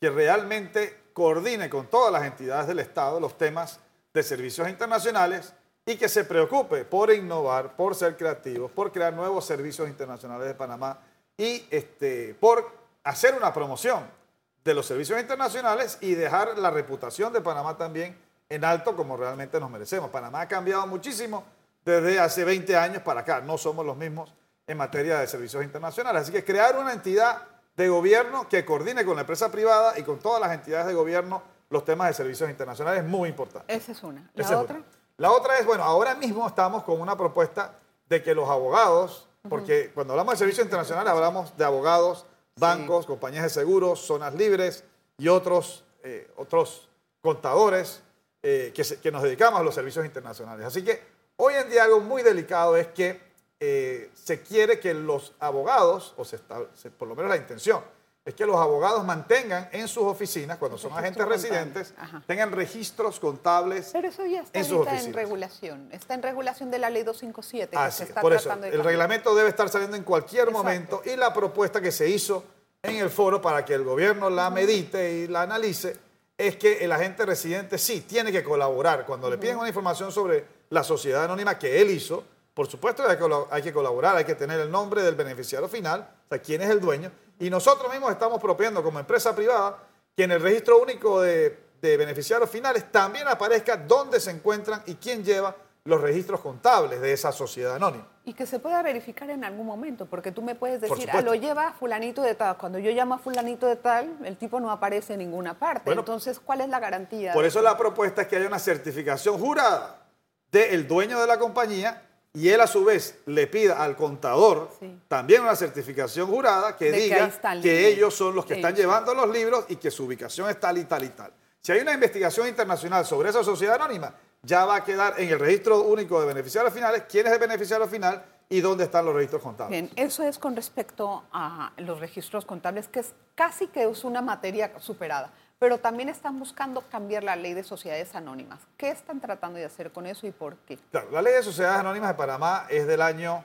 que 0.01 0.09
realmente 0.09 1.11
coordine 1.13 1.69
con 1.69 1.89
todas 1.89 2.11
las 2.11 2.25
entidades 2.25 2.67
del 2.67 2.79
Estado 2.79 3.21
los 3.21 3.37
temas 3.37 3.79
de 4.15 4.23
servicios 4.23 4.67
internacionales 4.67 5.53
y 5.85 5.97
que 5.97 6.09
se 6.09 6.25
preocupe 6.25 6.87
por 6.87 7.13
innovar, 7.13 7.77
por 7.77 7.95
ser 7.95 8.17
creativos, 8.17 8.71
por 8.71 8.93
crear 8.93 9.13
nuevos 9.13 9.45
servicios 9.45 9.89
internacionales 9.89 10.47
de 10.47 10.55
Panamá 10.55 11.01
y 11.37 11.67
este, 11.71 12.35
por 12.41 12.73
hacer 13.05 13.35
una 13.35 13.53
promoción 13.53 14.22
de 14.65 14.75
los 14.75 14.87
servicios 14.87 15.21
internacionales 15.21 15.99
y 16.01 16.15
dejar 16.15 16.59
la 16.59 16.71
reputación 16.71 17.33
de 17.33 17.41
Panamá 17.41 17.77
también 17.77 18.17
en 18.49 18.65
alto 18.65 18.95
como 18.95 19.17
realmente 19.17 19.59
nos 19.59 19.71
merecemos. 19.71 20.11
Panamá 20.11 20.43
ha 20.43 20.49
cambiado 20.49 20.87
muchísimo 20.87 21.45
desde 21.85 22.21
hace 22.21 22.45
20 22.45 22.77
años 22.77 23.03
para 23.03 23.21
acá. 23.21 23.41
No 23.41 23.59
somos 23.59 23.85
los 23.85 23.97
mismos 23.97 24.33
en 24.67 24.77
materia 24.77 25.19
de 25.19 25.27
servicios 25.27 25.65
internacionales. 25.65 26.23
Así 26.23 26.33
que 26.33 26.45
crear 26.45 26.79
una 26.79 26.93
entidad 26.93 27.43
de 27.77 27.89
gobierno 27.89 28.49
que 28.49 28.65
coordine 28.65 29.05
con 29.05 29.17
la 29.17 29.23
empresa 29.23 29.51
privada 29.51 29.99
y 29.99 30.03
con 30.03 30.19
todas 30.19 30.41
las 30.41 30.53
entidades 30.53 30.87
de 30.87 30.95
gobierno 30.95 31.43
los 31.71 31.85
temas 31.85 32.09
de 32.09 32.15
servicios 32.15 32.51
internacionales 32.51 33.03
es 33.03 33.09
muy 33.09 33.31
importante. 33.31 33.75
Esa 33.75 33.93
es 33.93 34.03
una. 34.03 34.31
¿La 34.35 34.59
otra? 34.59 34.83
La 35.17 35.31
otra 35.31 35.59
es, 35.59 35.67
bueno, 35.67 35.83
ahora 35.83 36.15
mismo 36.15 36.47
estamos 36.47 36.85
con 36.85 37.01
una 37.01 37.17
propuesta 37.17 37.79
de 38.09 38.23
que 38.23 38.35
los 38.35 38.49
abogados, 38.49 39.29
porque 39.49 39.91
cuando 39.95 40.13
hablamos 40.13 40.35
de 40.35 40.39
servicios 40.39 40.65
internacionales 40.65 41.11
hablamos 41.11 41.57
de 41.57 41.65
abogados, 41.65 42.27
bancos, 42.63 43.07
compañías 43.07 43.43
de 43.43 43.51
seguros, 43.51 44.01
zonas 44.01 44.35
libres 44.35 44.85
y 45.19 45.29
otros, 45.29 45.85
eh, 46.05 46.31
otros 46.37 46.89
contadores 47.21 48.03
eh, 48.43 48.73
que, 48.75 49.13
nos 49.13 49.23
dedicamos 49.23 49.61
a 49.61 49.63
los 49.65 49.75
servicios 49.75 50.07
internacionales. 50.07 50.65
Así 50.65 50.83
que 50.85 51.03
hoy 51.37 51.55
en 51.55 51.69
día 51.69 51.85
algo 51.85 52.01
muy 52.01 52.23
delicado 52.23 52.77
es 52.77 52.87
que 52.89 53.21
eh, 53.61 54.11
se 54.15 54.43
quiere 54.43 54.79
que 54.81 54.95
los 54.95 55.35
abogados, 55.41 56.15
o 56.17 56.25
se, 56.25 56.39
por 56.39 57.09
lo 57.09 57.17
menos 57.17 57.31
la 57.31 57.37
intención, 57.37 57.83
es 58.25 58.35
que 58.35 58.47
los 58.47 58.57
abogados 58.57 59.05
mantengan 59.05 59.69
en 59.73 59.89
sus 59.89 60.05
oficinas, 60.05 60.57
cuando 60.59 60.79
son 60.79 60.93
agentes 60.93 61.27
residentes, 61.27 61.93
tengan 62.27 62.53
registros 62.53 63.19
contables. 63.19 63.91
Pero 63.93 64.09
eso 64.09 64.25
ya 64.25 64.43
está 64.43 64.61
en, 64.61 65.07
en 65.07 65.13
regulación. 65.13 65.89
Está 65.91 66.15
en 66.15 66.23
regulación 66.23 66.71
de 66.71 66.79
la 66.79 66.89
ley 66.89 67.03
257. 67.03 67.77
que 67.77 67.91
se 67.91 68.05
está 68.05 68.21
por 68.21 68.33
eso, 68.33 68.53
el 68.53 68.85
reglamento 68.85 69.35
debe 69.35 69.49
estar 69.49 69.69
saliendo 69.69 69.97
en 69.97 70.05
cualquier 70.05 70.53
momento 70.53 71.03
y 71.05 71.17
la 71.17 71.35
propuesta 71.35 71.81
que 71.81 71.91
se 71.91 72.09
hizo 72.09 72.45
en 72.83 72.97
el 72.97 73.11
foro 73.11 73.43
para 73.43 73.65
que 73.65 73.75
el 73.75 73.83
gobierno 73.83 74.31
la 74.31 74.51
medite 74.51 75.13
y 75.13 75.27
la 75.27 75.43
analice 75.43 75.97
es 76.39 76.57
que 76.57 76.85
el 76.85 76.93
agente 76.93 77.27
residente 77.27 77.77
sí 77.77 78.03
tiene 78.03 78.31
que 78.31 78.45
colaborar. 78.45 79.05
Cuando 79.05 79.29
le 79.31 79.39
piden 79.39 79.59
una 79.59 79.69
información 79.69 80.13
sobre 80.13 80.45
la 80.71 80.85
sociedad 80.85 81.25
anónima 81.25 81.59
que 81.59 81.81
él 81.81 81.91
hizo, 81.91 82.25
por 82.55 82.69
supuesto 82.69 83.05
hay 83.51 83.63
que 83.63 83.73
colaborar, 83.73 84.17
hay 84.17 84.25
que 84.25 84.35
tener 84.35 84.61
el 84.61 84.71
nombre 84.71 85.03
del 85.03 85.15
beneficiario 85.15 85.69
final, 85.69 86.09
o 86.27 86.29
sea, 86.29 86.39
quién 86.41 86.63
es 86.63 86.71
el 86.71 86.81
dueño, 86.81 87.11
y 87.43 87.51
nosotros 87.51 87.91
mismos 87.91 88.13
estamos 88.13 88.41
propiendo 88.41 88.85
como 88.85 89.01
empresa 89.01 89.35
privada 89.35 89.77
que 90.17 90.23
en 90.23 90.31
el 90.31 90.41
registro 90.41 90.81
único 90.81 91.21
de, 91.21 91.59
beneficiarios 91.81 92.49
finales 92.49 92.93
también 92.93 93.27
aparezca 93.27 93.77
dónde 93.77 94.21
se 94.21 94.31
encuentran 94.31 94.81
y 94.87 94.95
quién 94.95 95.25
lleva 95.25 95.57
los 95.83 96.01
registros 96.01 96.41
contables 96.41 97.01
de 97.01 97.13
esa 97.13 97.33
sociedad 97.33 97.75
anónima. 97.75 98.07
Y 98.25 98.35
que 98.35 98.47
se 98.47 98.61
pueda 98.61 98.81
verificar 98.85 99.29
en 99.31 99.43
algún 99.43 99.67
momento, 99.67 100.07
porque 100.07 100.31
tú 100.31 100.41
me 100.41 100.55
puedes 100.55 100.81
decir, 100.81 101.11
ah, 101.13 101.21
lo 101.21 101.35
lleva 101.35 101.73
fulanito 101.73 102.23
de 102.23 102.37
tal. 102.37 102.57
Cuando 102.57 102.79
yo 102.79 102.93
llamo 102.93 103.17
a 103.17 103.19
fulanito 103.19 103.67
de 103.67 103.75
tal, 103.75 104.17
el 104.25 104.37
tipo 104.37 104.61
no 104.61 104.71
aparece 104.71 105.15
en 105.15 105.19
ninguna 105.19 105.59
parte. 105.59 105.91
Entonces, 105.91 106.39
¿cuál 106.39 106.61
es 106.61 106.69
la 106.69 106.79
garantía? 106.79 107.33
Por 107.33 107.45
eso 107.45 107.61
la 107.61 107.77
propuesta 107.77 108.23
es 108.23 108.29
que 108.29 108.37
haya 108.37 108.47
una 108.47 108.61
certificación 108.61 109.37
jurada 109.41 110.07
del 110.53 110.87
dueño 110.87 111.21
de 111.21 111.27
la 111.27 111.41
compañía 111.41 112.01
y 112.35 112.49
él 112.49 112.61
a 112.61 112.67
su 112.67 112.85
vez 112.85 113.21
le 113.27 113.47
pida 113.47 113.83
al 113.83 113.95
contador 113.95 114.71
también 115.07 115.43
una 115.43 115.55
certificación 115.55 116.29
jurada 116.29 116.77
que 116.77 116.91
diga 116.91 117.31
que, 117.61 117.89
ellos 117.89 118.15
son 118.15 118.35
los 118.35 118.47
que 118.47 118.55
están 118.55 118.75
llevando 118.75 119.13
los 119.15 119.29
libros 119.29 119.67
y 119.69 119.77
que 119.77 119.91
su 119.91 120.05
ubicación 120.05 120.49
es 120.49 120.59
tal 120.59 120.79
y 120.79 120.85
tal 120.85 121.05
y 121.05 121.11
tal. 121.11 121.33
Si 121.61 121.73
hay 121.73 121.81
una 121.81 121.93
investigación 121.93 122.49
internacional 122.49 123.05
sobre 123.05 123.29
esa 123.29 123.45
sociedad 123.45 123.75
anónima, 123.75 124.15
ya 124.43 124.65
va 124.65 124.77
a 124.77 124.85
quedar 124.85 125.21
en 125.21 125.29
el 125.29 125.39
registro 125.39 125.83
único 125.83 126.21
de 126.21 126.27
beneficiarios 126.27 126.73
finales 126.73 127.05
quién 127.09 127.27
es 127.27 127.33
el 127.35 127.39
beneficiario 127.39 127.87
final 127.87 128.25
y 128.49 128.61
dónde 128.61 128.85
están 128.85 129.05
los 129.05 129.15
registros 129.15 129.43
contables. 129.43 129.71
Bien, 129.71 129.91
eso 129.95 130.23
es 130.23 130.39
con 130.39 130.57
respecto 130.57 131.25
a 131.33 131.73
los 131.77 132.01
registros 132.01 132.45
contables, 132.45 132.89
que 132.89 133.01
es 133.01 133.15
casi 133.35 133.69
que 133.69 133.85
es 133.85 134.05
una 134.05 134.23
materia 134.23 134.73
superada. 134.81 135.33
Pero 135.63 135.79
también 135.79 136.09
están 136.09 136.41
buscando 136.41 136.81
cambiar 136.91 137.23
la 137.23 137.37
ley 137.37 137.55
de 137.55 137.63
sociedades 137.63 138.17
anónimas. 138.17 138.59
¿Qué 138.77 138.89
están 138.89 139.21
tratando 139.21 139.61
de 139.61 139.65
hacer 139.65 139.93
con 139.93 140.07
eso 140.07 140.27
y 140.27 140.33
por 140.33 140.57
qué? 140.67 140.77
Claro, 140.91 141.13
la 141.13 141.23
ley 141.23 141.35
de 141.35 141.43
sociedades 141.45 141.79
anónimas 141.79 142.09
de 142.09 142.15
Panamá 142.15 142.67
es 142.69 142.85
del 142.85 143.01
año 143.01 143.45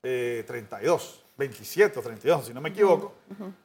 32, 0.00 1.24
27 1.36 1.98
o 1.98 2.02
32, 2.02 2.46
si 2.46 2.54
no 2.54 2.60
me 2.60 2.68
equivoco. 2.68 3.14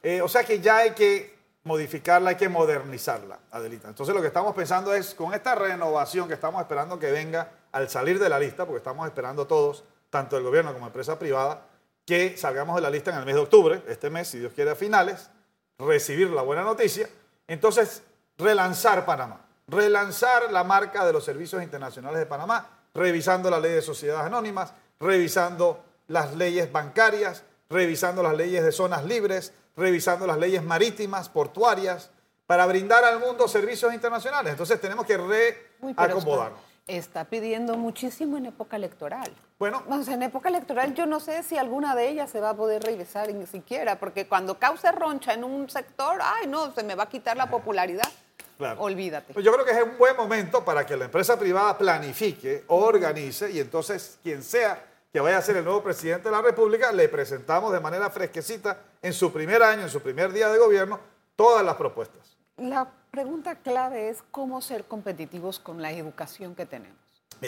Eh, 0.02 0.20
o 0.20 0.26
sea 0.26 0.42
que 0.42 0.58
ya 0.58 0.78
hay 0.78 0.94
que 0.94 1.38
modificarla, 1.62 2.30
hay 2.30 2.36
que 2.36 2.48
modernizarla, 2.48 3.38
Adelita. 3.52 3.86
Entonces 3.86 4.12
lo 4.12 4.20
que 4.20 4.26
estamos 4.26 4.52
pensando 4.56 4.92
es, 4.92 5.14
con 5.14 5.32
esta 5.32 5.54
renovación 5.54 6.26
que 6.26 6.34
estamos 6.34 6.60
esperando 6.60 6.98
que 6.98 7.12
venga 7.12 7.52
al 7.70 7.88
salir 7.88 8.18
de 8.18 8.28
la 8.28 8.40
lista, 8.40 8.66
porque 8.66 8.78
estamos 8.78 9.06
esperando 9.06 9.46
todos, 9.46 9.84
tanto 10.10 10.36
el 10.36 10.42
gobierno 10.42 10.74
como 10.74 10.86
empresa 10.86 11.20
privada, 11.20 11.68
que 12.04 12.36
salgamos 12.36 12.74
de 12.74 12.82
la 12.82 12.90
lista 12.90 13.12
en 13.12 13.18
el 13.18 13.24
mes 13.24 13.36
de 13.36 13.42
octubre, 13.42 13.80
este 13.86 14.10
mes, 14.10 14.26
si 14.26 14.40
Dios 14.40 14.52
quiere, 14.54 14.72
a 14.72 14.74
finales, 14.74 15.30
recibir 15.78 16.30
la 16.30 16.42
buena 16.42 16.64
noticia, 16.64 17.08
entonces 17.48 18.02
relanzar 18.38 19.04
Panamá, 19.04 19.46
relanzar 19.68 20.52
la 20.52 20.64
marca 20.64 21.04
de 21.06 21.12
los 21.12 21.24
servicios 21.24 21.62
internacionales 21.62 22.18
de 22.18 22.26
Panamá, 22.26 22.68
revisando 22.94 23.50
la 23.50 23.60
ley 23.60 23.72
de 23.72 23.82
sociedades 23.82 24.26
anónimas, 24.26 24.72
revisando 25.00 25.84
las 26.08 26.34
leyes 26.34 26.70
bancarias, 26.70 27.44
revisando 27.68 28.22
las 28.22 28.36
leyes 28.36 28.64
de 28.64 28.72
zonas 28.72 29.04
libres, 29.04 29.52
revisando 29.76 30.26
las 30.26 30.38
leyes 30.38 30.62
marítimas, 30.62 31.28
portuarias, 31.28 32.10
para 32.46 32.64
brindar 32.66 33.04
al 33.04 33.18
mundo 33.18 33.48
servicios 33.48 33.92
internacionales. 33.92 34.52
Entonces 34.52 34.80
tenemos 34.80 35.04
que 35.04 35.16
reacomodarnos. 35.16 36.60
Está 36.86 37.24
pidiendo 37.24 37.76
muchísimo 37.76 38.36
en 38.36 38.46
época 38.46 38.76
electoral. 38.76 39.32
Bueno. 39.58 39.82
en 40.08 40.22
época 40.22 40.50
electoral 40.50 40.94
yo 40.94 41.04
no 41.06 41.18
sé 41.18 41.42
si 41.42 41.56
alguna 41.58 41.96
de 41.96 42.08
ellas 42.08 42.30
se 42.30 42.40
va 42.40 42.50
a 42.50 42.54
poder 42.54 42.82
revisar 42.84 43.32
ni 43.34 43.46
siquiera, 43.46 43.98
porque 43.98 44.28
cuando 44.28 44.58
cause 44.58 44.92
roncha 44.92 45.34
en 45.34 45.42
un 45.42 45.68
sector, 45.68 46.20
ay 46.22 46.46
no, 46.46 46.72
se 46.72 46.84
me 46.84 46.94
va 46.94 47.04
a 47.04 47.08
quitar 47.08 47.36
la 47.36 47.50
popularidad. 47.50 48.08
Claro. 48.56 48.80
Olvídate. 48.82 49.34
Pues 49.34 49.44
yo 49.44 49.52
creo 49.52 49.64
que 49.64 49.72
es 49.72 49.82
un 49.82 49.98
buen 49.98 50.16
momento 50.16 50.64
para 50.64 50.86
que 50.86 50.96
la 50.96 51.06
empresa 51.06 51.36
privada 51.38 51.76
planifique, 51.76 52.64
organice 52.68 53.50
y 53.50 53.58
entonces 53.58 54.18
quien 54.22 54.42
sea 54.42 54.82
que 55.12 55.18
vaya 55.18 55.38
a 55.38 55.42
ser 55.42 55.56
el 55.56 55.64
nuevo 55.64 55.82
presidente 55.82 56.28
de 56.28 56.36
la 56.36 56.42
República, 56.42 56.92
le 56.92 57.08
presentamos 57.08 57.72
de 57.72 57.80
manera 57.80 58.10
fresquecita 58.10 58.78
en 59.02 59.12
su 59.12 59.32
primer 59.32 59.62
año, 59.62 59.82
en 59.82 59.90
su 59.90 60.00
primer 60.00 60.32
día 60.32 60.48
de 60.50 60.58
gobierno, 60.58 61.00
todas 61.34 61.64
las 61.64 61.74
propuestas. 61.74 62.36
La 62.58 62.86
pregunta 63.16 63.54
clave 63.54 64.10
es 64.10 64.22
cómo 64.30 64.60
ser 64.60 64.84
competitivos 64.84 65.58
con 65.58 65.80
la 65.80 65.90
educación 65.90 66.54
que 66.54 66.66
tenemos. 66.66 66.98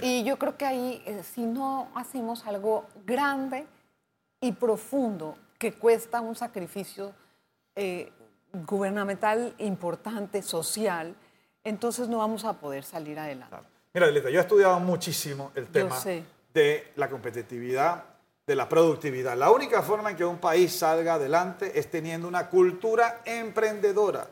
Y 0.00 0.25
yo 0.25 0.38
creo 0.38 0.56
que 0.56 0.64
ahí, 0.64 1.02
eh, 1.04 1.22
si 1.22 1.42
no 1.42 1.90
hacemos 1.94 2.46
algo 2.46 2.87
grande 3.04 3.66
y 4.40 4.52
profundo 4.52 5.37
que 5.58 5.75
cuesta 5.75 6.22
un 6.22 6.34
sacrificio 6.34 7.12
eh, 7.76 8.10
gubernamental 8.66 9.54
importante, 9.58 10.40
social, 10.40 11.14
entonces 11.62 12.08
no 12.08 12.16
vamos 12.16 12.46
a 12.46 12.54
poder 12.54 12.82
salir 12.82 13.18
adelante. 13.18 13.58
Mira, 13.92 14.06
Delita, 14.06 14.30
yo 14.30 14.38
he 14.38 14.42
estudiado 14.42 14.80
muchísimo 14.80 15.52
el 15.54 15.66
tema 15.66 16.00
de 16.54 16.92
la 16.96 17.10
competitividad, 17.10 18.04
de 18.46 18.56
la 18.56 18.66
productividad. 18.70 19.37
La 19.37 19.50
única 19.50 19.82
forma 19.82 20.12
en 20.12 20.16
que 20.16 20.25
un 20.25 20.38
país 20.38 20.75
salga 20.75 21.14
adelante 21.14 21.78
es 21.78 21.90
teniendo 21.90 22.26
una 22.26 22.48
cultura 22.48 23.20
emprendedora. 23.26 24.28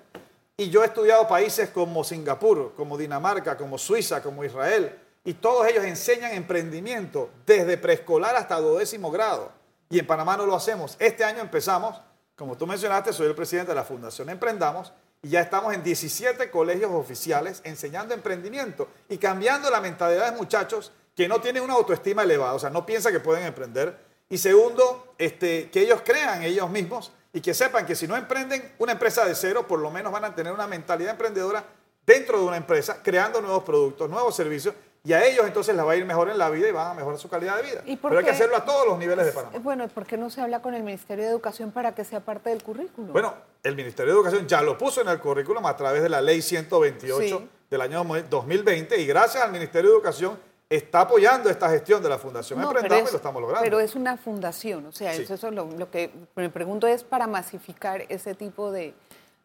Y 0.58 0.70
yo 0.70 0.82
he 0.82 0.86
estudiado 0.86 1.28
países 1.28 1.68
como 1.68 2.02
Singapur, 2.02 2.72
como 2.74 2.96
Dinamarca, 2.96 3.58
como 3.58 3.76
Suiza, 3.76 4.22
como 4.22 4.42
Israel, 4.42 4.98
y 5.22 5.34
todos 5.34 5.66
ellos 5.66 5.84
enseñan 5.84 6.32
emprendimiento 6.32 7.28
desde 7.44 7.76
preescolar 7.76 8.34
hasta 8.36 8.58
duodécimo 8.58 9.10
grado. 9.10 9.52
Y 9.90 9.98
en 9.98 10.06
Panamá 10.06 10.34
no 10.38 10.46
lo 10.46 10.56
hacemos. 10.56 10.96
Este 10.98 11.24
año 11.24 11.40
empezamos, 11.40 12.00
como 12.36 12.56
tú 12.56 12.66
mencionaste, 12.66 13.12
soy 13.12 13.26
el 13.26 13.34
presidente 13.34 13.72
de 13.72 13.74
la 13.74 13.84
Fundación 13.84 14.30
Emprendamos, 14.30 14.94
y 15.22 15.28
ya 15.28 15.40
estamos 15.40 15.74
en 15.74 15.82
17 15.82 16.50
colegios 16.50 16.90
oficiales 16.90 17.60
enseñando 17.64 18.14
emprendimiento 18.14 18.88
y 19.10 19.18
cambiando 19.18 19.68
la 19.70 19.82
mentalidad 19.82 20.30
de 20.30 20.38
muchachos 20.38 20.90
que 21.14 21.28
no 21.28 21.38
tienen 21.40 21.64
una 21.64 21.74
autoestima 21.74 22.22
elevada, 22.22 22.54
o 22.54 22.58
sea, 22.58 22.70
no 22.70 22.86
piensan 22.86 23.12
que 23.12 23.20
pueden 23.20 23.44
emprender. 23.44 23.98
Y 24.30 24.38
segundo, 24.38 25.14
este, 25.18 25.70
que 25.70 25.82
ellos 25.82 26.00
crean 26.02 26.42
ellos 26.42 26.70
mismos 26.70 27.12
y 27.36 27.42
que 27.42 27.52
sepan 27.52 27.84
que 27.84 27.94
si 27.94 28.08
no 28.08 28.16
emprenden 28.16 28.72
una 28.78 28.92
empresa 28.92 29.26
de 29.26 29.34
cero, 29.34 29.66
por 29.68 29.78
lo 29.78 29.90
menos 29.90 30.10
van 30.10 30.24
a 30.24 30.34
tener 30.34 30.54
una 30.54 30.66
mentalidad 30.66 31.10
emprendedora 31.10 31.62
dentro 32.06 32.40
de 32.40 32.46
una 32.46 32.56
empresa, 32.56 33.02
creando 33.02 33.42
nuevos 33.42 33.62
productos, 33.62 34.08
nuevos 34.08 34.34
servicios, 34.34 34.74
y 35.04 35.12
a 35.12 35.22
ellos 35.22 35.44
entonces 35.46 35.76
les 35.76 35.84
va 35.84 35.92
a 35.92 35.96
ir 35.96 36.06
mejor 36.06 36.30
en 36.30 36.38
la 36.38 36.48
vida 36.48 36.66
y 36.66 36.72
van 36.72 36.92
a 36.92 36.94
mejorar 36.94 37.18
su 37.18 37.28
calidad 37.28 37.58
de 37.58 37.62
vida. 37.62 37.82
Pero 37.84 38.18
hay 38.18 38.24
que 38.24 38.30
hacerlo 38.30 38.56
a 38.56 38.64
todos 38.64 38.86
los 38.86 38.98
niveles 38.98 39.26
de 39.26 39.32
Panamá. 39.32 39.58
Bueno, 39.58 39.86
¿por 39.88 40.06
qué 40.06 40.16
no 40.16 40.30
se 40.30 40.40
habla 40.40 40.62
con 40.62 40.72
el 40.72 40.82
Ministerio 40.82 41.24
de 41.24 41.30
Educación 41.30 41.72
para 41.72 41.94
que 41.94 42.04
sea 42.04 42.20
parte 42.20 42.48
del 42.48 42.62
currículum? 42.62 43.12
Bueno, 43.12 43.34
el 43.62 43.76
Ministerio 43.76 44.14
de 44.14 44.18
Educación 44.18 44.48
ya 44.48 44.62
lo 44.62 44.78
puso 44.78 45.02
en 45.02 45.08
el 45.08 45.20
currículum 45.20 45.66
a 45.66 45.76
través 45.76 46.02
de 46.02 46.08
la 46.08 46.22
Ley 46.22 46.40
128 46.40 47.42
del 47.68 47.80
año 47.82 48.02
2020 48.30 48.98
y 48.98 49.06
gracias 49.06 49.44
al 49.44 49.52
Ministerio 49.52 49.90
de 49.90 49.96
Educación 49.96 50.38
está 50.68 51.02
apoyando 51.02 51.48
esta 51.48 51.70
gestión 51.70 52.02
de 52.02 52.08
la 52.08 52.18
Fundación 52.18 52.60
Emprendamos 52.60 53.08
y 53.08 53.12
lo 53.12 53.16
estamos 53.16 53.40
logrando. 53.40 53.64
Pero 53.64 53.80
es 53.80 53.94
una 53.94 54.16
fundación, 54.16 54.86
o 54.86 54.92
sea, 54.92 55.14
eso, 55.14 55.34
es 55.34 55.42
lo, 55.42 55.90
que 55.90 56.10
me 56.34 56.50
pregunto 56.50 56.86
es 56.86 57.04
para 57.04 57.26
masificar 57.26 58.04
ese 58.08 58.34
tipo 58.34 58.72
de, 58.72 58.94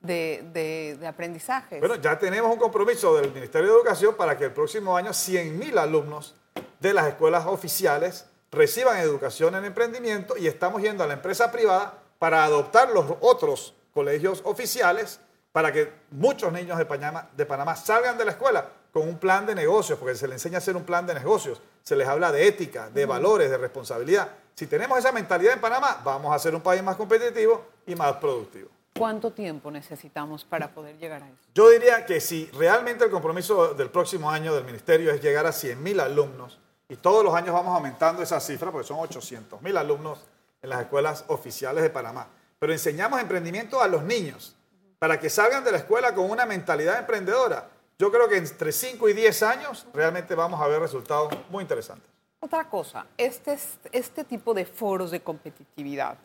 de, 0.02 0.98
aprendizajes. 1.08 1.80
Bueno, 1.80 1.96
ya 1.96 2.18
tenemos 2.18 2.52
un 2.52 2.58
compromiso 2.58 3.16
del 3.16 3.32
Ministerio 3.32 3.70
de 3.70 3.76
Educación 3.76 4.16
para 4.16 4.38
que 4.38 4.46
el 4.46 4.52
próximo 4.52 4.98
año 4.98 5.12
100.000 5.12 5.78
alumnos 5.78 6.36
de 6.80 6.94
las 6.94 7.08
escuelas 7.08 7.46
oficiales 7.46 8.26
reciban 8.52 8.98
educación 8.98 9.56
en 9.56 9.66
emprendimiento 9.66 10.36
y 10.38 10.48
estamos 10.48 10.82
yendo 10.82 11.04
a 11.04 11.08
la 11.08 11.14
empresa 11.14 11.52
privada 11.52 12.00
para 12.18 12.44
adoptar 12.44 12.90
los 12.90 13.06
otros 13.22 13.76
colegios 13.94 14.42
oficiales 14.44 15.20
para 15.52 15.72
que 15.72 15.92
muchos 16.12 16.52
niños 16.52 16.78
de 16.78 16.86
Panamá, 16.86 17.30
de 17.36 17.46
Panamá 17.46 17.76
salgan 17.76 18.18
de 18.18 18.26
la 18.26 18.32
escuela 18.32 18.70
con 18.92 19.08
un 19.08 19.18
plan 19.18 19.46
de 19.46 19.56
negocios, 19.56 19.98
porque 19.98 20.16
se 20.16 20.28
les 20.28 20.36
enseña 20.36 20.56
a 20.56 20.58
hacer 20.58 20.76
un 20.76 20.84
plan 20.84 21.06
de 21.06 21.14
negocios, 21.14 21.62
se 21.84 21.96
les 21.96 22.08
habla 22.08 22.32
de 22.32 22.48
ética, 22.48 22.90
de 22.90 23.06
valores, 23.06 23.50
de 23.50 23.58
responsabilidad. 23.58 24.30
Si 24.54 24.68
tenemos 24.68 24.98
esa 25.00 25.12
mentalidad 25.12 25.54
en 25.54 25.62
Panamá, 25.62 26.02
vamos 26.04 26.36
a 26.36 26.40
ser 26.40 26.54
un 26.54 26.62
país 26.62 26.84
más 26.84 26.96
competitivo 26.96 27.66
y 27.86 27.96
más 27.96 28.14
productivo. 28.18 28.70
¿Cuánto 28.98 29.32
tiempo 29.32 29.72
necesitamos 29.72 30.44
para 30.44 30.74
poder 30.74 30.98
llegar 30.98 31.24
a 31.24 31.28
eso? 31.30 31.38
Yo 31.56 31.70
diría 31.70 32.06
que 32.06 32.20
si 32.20 32.48
realmente 32.52 33.06
el 33.06 33.12
compromiso 33.12 33.74
del 33.74 33.90
próximo 33.90 34.30
año 34.30 34.54
del 34.54 34.66
ministerio 34.66 35.12
es 35.12 35.22
llegar 35.22 35.46
a 35.46 35.52
100.000 35.52 36.02
alumnos, 36.02 36.60
y 36.90 36.98
todos 36.98 37.24
los 37.24 37.34
años 37.34 37.54
vamos 37.54 37.74
aumentando 37.74 38.22
esa 38.22 38.42
cifra, 38.42 38.70
porque 38.70 38.86
son 38.86 38.98
800.000 38.98 39.78
alumnos 39.78 40.20
en 40.62 40.70
las 40.70 40.82
escuelas 40.82 41.24
oficiales 41.28 41.84
de 41.84 41.90
Panamá, 41.90 42.28
pero 42.60 42.74
enseñamos 42.74 43.22
emprendimiento 43.22 43.82
a 43.82 43.88
los 43.88 44.04
niños 44.04 44.56
para 45.00 45.18
que 45.18 45.30
salgan 45.30 45.64
de 45.64 45.72
la 45.72 45.78
escuela 45.78 46.14
con 46.14 46.30
una 46.30 46.46
mentalidad 46.46 47.00
emprendedora 47.00 47.70
yo 48.02 48.12
creo 48.12 48.28
que 48.28 48.38
entre 48.38 48.72
5 48.72 49.10
y 49.10 49.14
10 49.14 49.44
años 49.44 49.86
realmente 49.94 50.34
vamos 50.34 50.60
a 50.60 50.66
ver 50.66 50.80
resultados 50.80 51.32
muy 51.52 51.62
interesantes. 51.62 52.10
Otra 52.40 52.68
cosa, 52.68 53.06
este, 53.16 53.56
este 53.92 54.24
tipo 54.24 54.56
de 54.56 54.66
foros 54.66 55.12
de 55.12 55.22
competitividad 55.22 56.18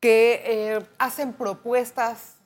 que 0.00 0.42
eh, 0.46 0.86
hacen 0.96 1.34
propuestas 1.34 2.36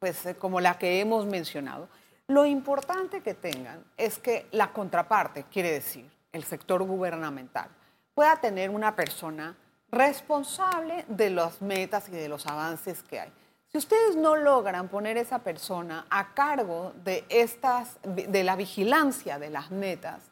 pues, 0.00 0.26
eh, 0.26 0.34
como 0.34 0.60
la 0.60 0.78
que 0.78 0.98
hemos 0.98 1.26
mencionado, 1.26 1.88
lo 2.26 2.44
importante 2.44 3.20
que 3.20 3.34
tengan 3.34 3.84
es 3.96 4.18
que 4.18 4.48
la 4.50 4.72
contraparte, 4.72 5.44
quiere 5.44 5.70
decir 5.70 6.10
el 6.32 6.42
sector 6.42 6.82
gubernamental, 6.82 7.68
pueda 8.16 8.34
tener 8.40 8.70
una 8.70 8.96
persona 8.96 9.56
responsable 9.92 11.04
de 11.06 11.30
las 11.30 11.62
metas 11.62 12.08
y 12.08 12.12
de 12.12 12.28
los 12.28 12.48
avances 12.48 13.04
que 13.04 13.20
hay. 13.20 13.32
Si 13.72 13.78
ustedes 13.78 14.16
no 14.16 14.36
logran 14.36 14.88
poner 14.88 15.16
esa 15.16 15.38
persona 15.38 16.04
a 16.10 16.34
cargo 16.34 16.92
de, 17.04 17.24
estas, 17.30 17.96
de 18.02 18.44
la 18.44 18.54
vigilancia 18.54 19.38
de 19.38 19.48
las 19.48 19.70
metas, 19.70 20.24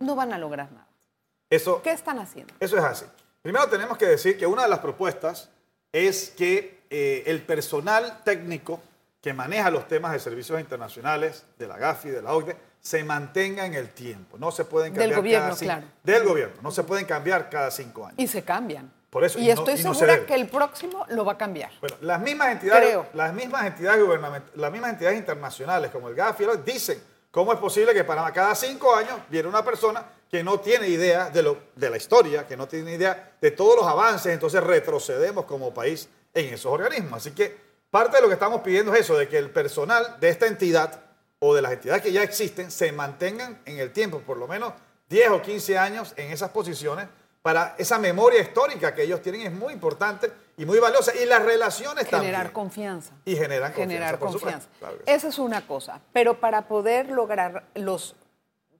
no 0.00 0.16
van 0.16 0.32
a 0.32 0.38
lograr 0.38 0.72
nada. 0.72 0.88
Eso, 1.48 1.82
¿Qué 1.82 1.92
están 1.92 2.18
haciendo? 2.18 2.52
Eso 2.58 2.76
es 2.76 2.82
así. 2.82 3.04
Primero 3.42 3.68
tenemos 3.68 3.96
que 3.96 4.06
decir 4.06 4.36
que 4.36 4.44
una 4.44 4.64
de 4.64 4.68
las 4.68 4.80
propuestas 4.80 5.50
es 5.92 6.30
que 6.30 6.80
eh, 6.90 7.22
el 7.26 7.42
personal 7.42 8.24
técnico 8.24 8.80
que 9.20 9.34
maneja 9.34 9.70
los 9.70 9.86
temas 9.86 10.10
de 10.10 10.18
servicios 10.18 10.58
internacionales, 10.58 11.44
de 11.58 11.68
la 11.68 11.76
GAFI, 11.76 12.08
de 12.08 12.22
la 12.22 12.34
OCDE, 12.34 12.56
se 12.80 13.04
mantenga 13.04 13.66
en 13.66 13.74
el 13.74 13.90
tiempo. 13.90 14.36
No 14.36 14.50
se 14.50 14.64
pueden 14.64 14.92
cambiar 14.92 15.10
del 15.10 15.16
gobierno, 15.16 15.56
claro. 15.56 15.86
Del 16.02 16.24
gobierno. 16.24 16.56
No 16.60 16.72
se 16.72 16.82
pueden 16.82 17.06
cambiar 17.06 17.50
cada 17.50 17.70
cinco 17.70 18.06
años. 18.06 18.18
Y 18.18 18.26
se 18.26 18.42
cambian 18.42 18.90
y, 19.36 19.50
estoy 19.50 19.76
segura 19.76 20.24
que 20.24 20.34
el 20.34 20.46
próximo 20.46 21.04
lo 21.08 21.24
va 21.24 21.32
a 21.32 21.38
cambiar. 21.38 21.70
Bueno, 21.80 21.96
las 22.00 22.20
mismas 22.20 22.52
entidades, 22.52 22.98
las 23.12 23.34
mismas 23.34 23.66
entidades 23.66 24.04
gubernamentales, 24.04 24.56
las 24.56 24.70
mismas 24.70 24.92
entidades 24.92 25.18
internacionales 25.18 25.90
como 25.90 26.08
el 26.08 26.14
GAFI 26.14 26.46
dicen 26.64 27.02
cómo 27.30 27.52
es 27.52 27.58
posible 27.58 27.92
que 27.92 28.04
para 28.04 28.30
cada 28.32 28.54
cinco 28.54 28.94
años 28.94 29.18
viene 29.28 29.48
una 29.48 29.64
persona 29.64 30.04
que 30.30 30.44
no 30.44 30.60
tiene 30.60 30.86
idea 30.86 31.28
de, 31.28 31.42
lo, 31.42 31.58
de 31.74 31.90
la 31.90 31.96
historia, 31.96 32.46
que 32.46 32.56
no 32.56 32.68
tiene 32.68 32.94
idea 32.94 33.32
de 33.40 33.50
todos 33.50 33.76
los 33.76 33.86
avances, 33.86 34.32
entonces 34.32 34.62
retrocedemos 34.62 35.44
como 35.44 35.74
país 35.74 36.08
en 36.32 36.54
esos 36.54 36.72
organismos. 36.72 37.14
Así 37.14 37.32
que 37.32 37.56
parte 37.90 38.16
de 38.16 38.22
lo 38.22 38.28
que 38.28 38.34
estamos 38.34 38.60
pidiendo 38.60 38.94
es 38.94 39.00
eso, 39.00 39.18
de 39.18 39.28
que 39.28 39.38
el 39.38 39.50
personal 39.50 40.18
de 40.20 40.28
esta 40.28 40.46
entidad 40.46 41.02
o 41.40 41.52
de 41.52 41.62
las 41.62 41.72
entidades 41.72 42.02
que 42.02 42.12
ya 42.12 42.22
existen 42.22 42.70
se 42.70 42.92
mantengan 42.92 43.60
en 43.64 43.78
el 43.78 43.92
tiempo, 43.92 44.20
por 44.20 44.36
lo 44.36 44.46
menos 44.46 44.72
10 45.08 45.30
o 45.30 45.42
15 45.42 45.78
años 45.78 46.14
en 46.16 46.30
esas 46.30 46.50
posiciones, 46.50 47.08
para 47.42 47.74
esa 47.78 47.98
memoria 47.98 48.40
histórica 48.40 48.94
que 48.94 49.02
ellos 49.02 49.22
tienen 49.22 49.42
es 49.42 49.52
muy 49.52 49.72
importante 49.72 50.30
y 50.56 50.66
muy 50.66 50.78
valiosa. 50.78 51.12
Y 51.14 51.26
las 51.26 51.42
relaciones 51.42 52.04
generar 52.04 52.10
también. 52.10 52.32
Generar 52.32 52.52
confianza. 52.52 53.12
Y 53.24 53.36
generar 53.36 53.72
confianza. 53.72 53.92
Generar 53.92 54.18
confianza. 54.18 54.68
Claro 54.78 54.96
Esa 55.06 55.28
es 55.28 55.38
una 55.38 55.66
cosa. 55.66 56.00
Pero 56.12 56.38
para 56.38 56.68
poder 56.68 57.10
lograr 57.10 57.64
los 57.74 58.14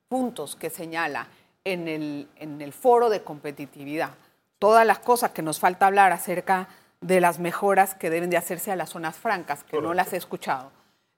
puntos 0.08 0.56
que 0.56 0.68
señala 0.70 1.28
en 1.64 1.88
el, 1.88 2.28
en 2.36 2.60
el 2.60 2.72
foro 2.72 3.08
de 3.08 3.22
competitividad, 3.22 4.10
todas 4.58 4.86
las 4.86 4.98
cosas 4.98 5.30
que 5.30 5.42
nos 5.42 5.58
falta 5.58 5.86
hablar 5.86 6.12
acerca 6.12 6.68
de 7.00 7.20
las 7.20 7.38
mejoras 7.38 7.94
que 7.94 8.10
deben 8.10 8.28
de 8.28 8.36
hacerse 8.36 8.70
a 8.70 8.76
las 8.76 8.90
zonas 8.90 9.16
francas, 9.16 9.64
que 9.64 9.80
no 9.80 9.94
las 9.94 10.12
he 10.12 10.18
escuchado. 10.18 10.70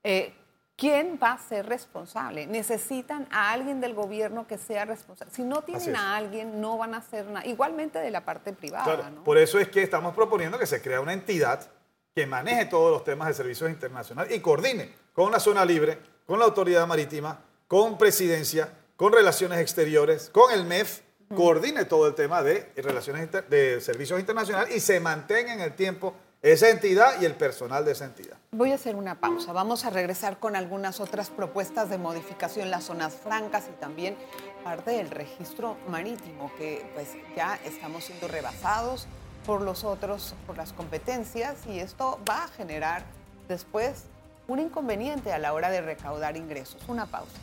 Eh, 0.04 0.32
¿Quién 0.76 1.18
va 1.22 1.32
a 1.32 1.38
ser 1.38 1.66
responsable? 1.66 2.46
Necesitan 2.46 3.28
a 3.30 3.52
alguien 3.52 3.80
del 3.80 3.94
gobierno 3.94 4.46
que 4.46 4.58
sea 4.58 4.84
responsable. 4.84 5.32
Si 5.32 5.42
no 5.42 5.62
tienen 5.62 5.94
a 5.96 6.16
alguien, 6.16 6.60
no 6.60 6.78
van 6.78 6.94
a 6.94 6.98
hacer 6.98 7.26
nada. 7.26 7.46
Igualmente 7.46 7.98
de 7.98 8.10
la 8.10 8.24
parte 8.24 8.52
privada. 8.52 9.12
Por 9.24 9.38
eso 9.38 9.58
es 9.58 9.68
que 9.68 9.82
estamos 9.82 10.14
proponiendo 10.14 10.58
que 10.58 10.66
se 10.66 10.82
crea 10.82 11.00
una 11.00 11.12
entidad 11.12 11.70
que 12.14 12.26
maneje 12.26 12.66
todos 12.66 12.90
los 12.90 13.04
temas 13.04 13.28
de 13.28 13.34
servicios 13.34 13.70
internacionales 13.70 14.34
y 14.34 14.40
coordine 14.40 14.92
con 15.12 15.30
la 15.30 15.40
zona 15.40 15.64
libre, 15.64 15.98
con 16.26 16.38
la 16.38 16.46
autoridad 16.46 16.86
marítima, 16.86 17.40
con 17.68 17.96
presidencia, 17.96 18.72
con 18.96 19.12
relaciones 19.12 19.58
exteriores, 19.60 20.30
con 20.30 20.52
el 20.52 20.64
MEF, 20.64 21.00
coordine 21.34 21.84
todo 21.84 22.06
el 22.06 22.14
tema 22.14 22.42
de 22.42 22.70
relaciones 22.76 23.30
de 23.48 23.80
servicios 23.80 24.20
internacionales 24.20 24.74
y 24.74 24.80
se 24.80 25.00
mantenga 25.00 25.54
en 25.54 25.60
el 25.60 25.74
tiempo 25.74 26.14
esa 26.42 26.70
entidad 26.70 27.20
y 27.20 27.24
el 27.24 27.34
personal 27.34 27.84
de 27.84 27.92
esa 27.92 28.04
entidad. 28.04 28.36
Voy 28.50 28.72
a 28.72 28.74
hacer 28.74 28.96
una 28.96 29.20
pausa. 29.20 29.52
Vamos 29.52 29.84
a 29.84 29.90
regresar 29.90 30.38
con 30.38 30.56
algunas 30.56 30.98
otras 30.98 31.30
propuestas 31.30 31.88
de 31.88 31.98
modificación 31.98 32.64
en 32.64 32.70
las 32.72 32.84
zonas 32.84 33.14
francas 33.14 33.64
y 33.72 33.80
también 33.80 34.16
parte 34.64 34.90
del 34.90 35.10
registro 35.10 35.76
marítimo, 35.88 36.50
que 36.58 36.84
pues 36.94 37.08
ya 37.36 37.58
estamos 37.64 38.04
siendo 38.04 38.26
rebasados 38.26 39.06
por 39.46 39.62
los 39.62 39.84
otros, 39.84 40.34
por 40.46 40.56
las 40.56 40.72
competencias, 40.72 41.66
y 41.66 41.78
esto 41.78 42.20
va 42.28 42.44
a 42.44 42.48
generar 42.48 43.04
después 43.48 44.04
un 44.48 44.58
inconveniente 44.58 45.32
a 45.32 45.38
la 45.38 45.52
hora 45.52 45.70
de 45.70 45.80
recaudar 45.80 46.36
ingresos. 46.36 46.80
Una 46.88 47.06
pausa. 47.06 47.38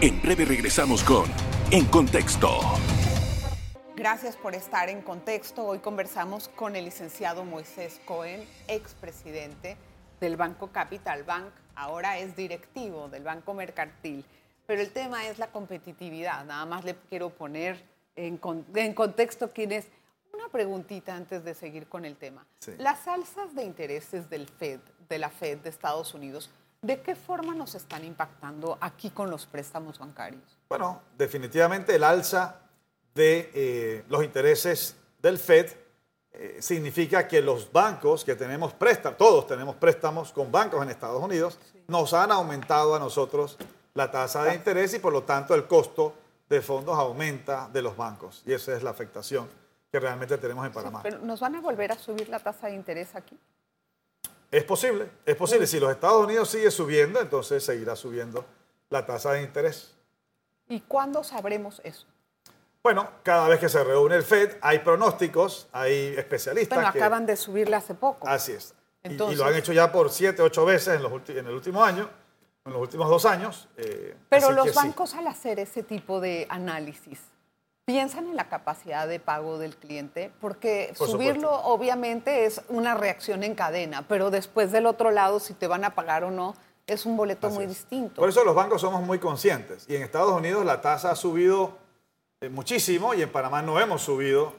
En 0.00 0.20
breve 0.20 0.44
regresamos 0.44 1.04
con 1.04 1.26
En 1.70 1.84
Contexto. 1.86 2.58
Gracias 4.02 4.34
por 4.34 4.56
estar 4.56 4.88
en 4.88 5.00
contexto. 5.00 5.64
Hoy 5.64 5.78
conversamos 5.78 6.48
con 6.48 6.74
el 6.74 6.86
licenciado 6.86 7.44
Moisés 7.44 8.00
Cohen, 8.04 8.44
expresidente 8.66 9.76
del 10.18 10.36
Banco 10.36 10.72
Capital 10.72 11.22
Bank, 11.22 11.52
ahora 11.76 12.18
es 12.18 12.34
directivo 12.34 13.08
del 13.08 13.22
Banco 13.22 13.54
Mercantil. 13.54 14.24
Pero 14.66 14.82
el 14.82 14.90
tema 14.90 15.28
es 15.28 15.38
la 15.38 15.52
competitividad. 15.52 16.44
Nada 16.44 16.66
más 16.66 16.84
le 16.84 16.96
quiero 17.08 17.30
poner 17.30 17.80
en, 18.16 18.38
contexto 18.38 19.52
quién 19.52 19.70
es. 19.70 19.86
Una 20.34 20.48
preguntita 20.48 21.14
antes 21.14 21.44
de 21.44 21.54
seguir 21.54 21.86
con 21.86 22.04
el 22.04 22.16
tema. 22.16 22.44
Las 22.78 23.06
alzas 23.06 23.54
de 23.54 23.62
intereses 23.62 24.28
del 24.28 24.48
Fed, 24.48 24.80
de 25.08 25.18
la 25.20 25.30
Fed 25.30 25.58
de 25.58 25.70
Estados 25.70 26.12
Unidos, 26.12 26.50
¿de 26.80 27.00
qué 27.02 27.14
forma 27.14 27.54
nos 27.54 27.76
están 27.76 28.04
impactando 28.04 28.78
aquí 28.80 29.10
con 29.10 29.30
los 29.30 29.46
préstamos 29.46 30.00
bancarios? 30.00 30.58
Bueno, 30.68 31.02
definitivamente 31.16 31.94
el 31.94 32.02
alza 32.02 32.61
de 33.14 33.50
eh, 33.54 34.04
los 34.08 34.24
intereses 34.24 34.96
del 35.20 35.38
Fed 35.38 35.70
eh, 36.32 36.58
significa 36.60 37.28
que 37.28 37.40
los 37.42 37.70
bancos 37.70 38.24
que 38.24 38.34
tenemos 38.34 38.72
préstamos, 38.72 39.18
todos 39.18 39.46
tenemos 39.46 39.76
préstamos 39.76 40.32
con 40.32 40.50
bancos 40.50 40.82
en 40.82 40.90
Estados 40.90 41.22
Unidos, 41.22 41.58
nos 41.88 42.14
han 42.14 42.32
aumentado 42.32 42.94
a 42.94 42.98
nosotros 42.98 43.58
la 43.94 44.10
tasa 44.10 44.44
de 44.44 44.54
interés 44.54 44.94
y 44.94 44.98
por 44.98 45.12
lo 45.12 45.24
tanto 45.24 45.54
el 45.54 45.66
costo 45.66 46.14
de 46.48 46.62
fondos 46.62 46.98
aumenta 46.98 47.68
de 47.72 47.82
los 47.82 47.96
bancos. 47.96 48.42
Y 48.46 48.52
esa 48.52 48.74
es 48.74 48.82
la 48.82 48.90
afectación 48.90 49.48
que 49.90 50.00
realmente 50.00 50.38
tenemos 50.38 50.64
en 50.66 50.72
Panamá. 50.72 51.00
pero 51.02 51.18
¿nos 51.18 51.40
van 51.40 51.54
a 51.56 51.60
volver 51.60 51.92
a 51.92 51.98
subir 51.98 52.28
la 52.30 52.38
tasa 52.38 52.68
de 52.68 52.74
interés 52.74 53.14
aquí? 53.14 53.38
Es 54.50 54.64
posible, 54.64 55.10
es 55.24 55.36
posible. 55.36 55.66
Si 55.66 55.78
los 55.78 55.90
Estados 55.90 56.24
Unidos 56.24 56.50
sigue 56.50 56.70
subiendo, 56.70 57.20
entonces 57.20 57.62
seguirá 57.64 57.94
subiendo 57.94 58.44
la 58.88 59.04
tasa 59.04 59.32
de 59.32 59.42
interés. 59.42 59.94
¿Y 60.68 60.80
cuándo 60.80 61.22
sabremos 61.24 61.80
eso? 61.84 62.06
Bueno, 62.82 63.08
cada 63.22 63.48
vez 63.48 63.60
que 63.60 63.68
se 63.68 63.82
reúne 63.84 64.16
el 64.16 64.24
FED 64.24 64.56
hay 64.60 64.80
pronósticos, 64.80 65.68
hay 65.72 66.14
especialistas. 66.16 66.76
Bueno, 66.76 66.88
acaban 66.88 67.26
de 67.26 67.36
subirle 67.36 67.76
hace 67.76 67.94
poco. 67.94 68.26
Así 68.26 68.52
es. 68.52 68.74
y, 69.04 69.14
lo 69.14 69.44
han 69.44 69.54
hecho 69.54 69.72
ya 69.72 69.92
por 69.92 70.10
siete, 70.10 70.42
ocho 70.42 70.64
veces 70.64 70.96
en, 70.96 71.02
los 71.02 71.12
en 71.28 71.46
el 71.46 71.54
último 71.54 71.84
año, 71.84 72.10
en 72.64 72.72
los 72.72 72.82
últimos 72.82 73.08
dos 73.08 73.24
años. 73.24 73.68
Eh, 73.76 74.16
Pero 74.28 74.50
los 74.50 74.74
bancos 74.74 75.14
al 75.14 75.28
hacer 75.28 75.60
ese 75.60 75.84
tipo 75.84 76.20
de 76.20 76.48
análisis, 76.50 77.20
¿piensan 77.84 78.26
en 78.26 78.34
la 78.34 78.48
capacidad 78.48 79.06
de 79.06 79.20
pago 79.20 79.58
del 79.58 79.76
cliente? 79.76 80.32
Porque 80.40 80.92
subirlo 80.96 81.52
obviamente 81.52 82.46
es 82.46 82.62
una 82.68 82.94
reacción 82.94 83.44
en 83.44 83.54
cadena, 83.54 84.06
pero 84.08 84.32
después 84.32 84.72
del 84.72 84.86
otro 84.86 85.12
lado, 85.12 85.38
si 85.38 85.54
te 85.54 85.68
van 85.68 85.84
a 85.84 85.94
pagar 85.94 86.24
o 86.24 86.32
no, 86.32 86.56
es 86.88 87.06
un 87.06 87.16
boleto 87.16 87.48
muy 87.48 87.66
distinto. 87.66 88.20
Por 88.20 88.28
eso 88.28 88.42
los 88.44 88.56
bancos 88.56 88.80
somos 88.80 89.02
muy 89.02 89.20
conscientes. 89.20 89.84
Y 89.88 89.94
en 89.94 90.02
Estados 90.02 90.32
Unidos 90.32 90.64
la 90.64 90.80
tasa 90.80 91.12
ha 91.12 91.16
subido 91.16 91.78
muchísimo 92.50 93.14
y 93.14 93.22
en 93.22 93.30
Panamá 93.30 93.62
no 93.62 93.78
hemos 93.78 94.02
subido 94.02 94.54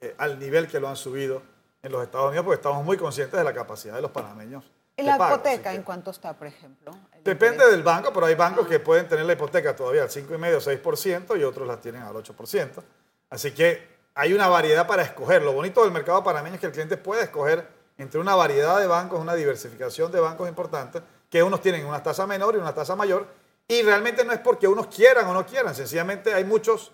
eh, 0.00 0.14
al 0.18 0.38
nivel 0.38 0.68
que 0.68 0.80
lo 0.80 0.88
han 0.88 0.96
subido 0.96 1.42
en 1.82 1.92
los 1.92 2.02
Estados 2.02 2.28
Unidos 2.28 2.44
porque 2.44 2.56
estamos 2.56 2.84
muy 2.84 2.96
conscientes 2.96 3.38
de 3.38 3.44
la 3.44 3.52
capacidad 3.52 3.94
de 3.94 4.02
los 4.02 4.10
panameños. 4.10 4.64
¿En 4.96 5.06
la 5.06 5.14
hipoteca 5.14 5.72
en 5.72 5.82
cuánto 5.82 6.10
está, 6.10 6.36
por 6.36 6.48
ejemplo? 6.48 6.92
Depende 7.22 7.70
del 7.70 7.84
banco, 7.84 8.12
pero 8.12 8.26
hay 8.26 8.34
bancos 8.34 8.66
que 8.66 8.80
pueden 8.80 9.06
tener 9.06 9.24
la 9.24 9.34
hipoteca 9.34 9.76
todavía 9.76 10.02
al 10.02 10.08
5,5 10.08 10.82
6% 10.82 11.38
y 11.38 11.44
otros 11.44 11.68
la 11.68 11.80
tienen 11.80 12.02
al 12.02 12.14
8%. 12.14 12.82
Así 13.30 13.52
que 13.52 13.98
hay 14.14 14.32
una 14.32 14.48
variedad 14.48 14.88
para 14.88 15.02
escoger. 15.02 15.42
Lo 15.42 15.52
bonito 15.52 15.84
del 15.84 15.92
mercado 15.92 16.24
panameño 16.24 16.56
es 16.56 16.60
que 16.60 16.66
el 16.66 16.72
cliente 16.72 16.96
puede 16.96 17.22
escoger 17.22 17.68
entre 17.96 18.20
una 18.20 18.34
variedad 18.34 18.78
de 18.80 18.88
bancos, 18.88 19.20
una 19.20 19.34
diversificación 19.34 20.10
de 20.10 20.18
bancos 20.18 20.48
importantes, 20.48 21.02
que 21.30 21.42
unos 21.44 21.60
tienen 21.60 21.86
una 21.86 22.02
tasa 22.02 22.26
menor 22.26 22.56
y 22.56 22.58
una 22.58 22.74
tasa 22.74 22.96
mayor, 22.96 23.26
y 23.68 23.82
realmente 23.82 24.24
no 24.24 24.32
es 24.32 24.40
porque 24.40 24.66
unos 24.66 24.86
quieran 24.86 25.26
o 25.26 25.34
no 25.34 25.44
quieran, 25.44 25.74
sencillamente 25.74 26.32
hay 26.32 26.44
muchos 26.44 26.92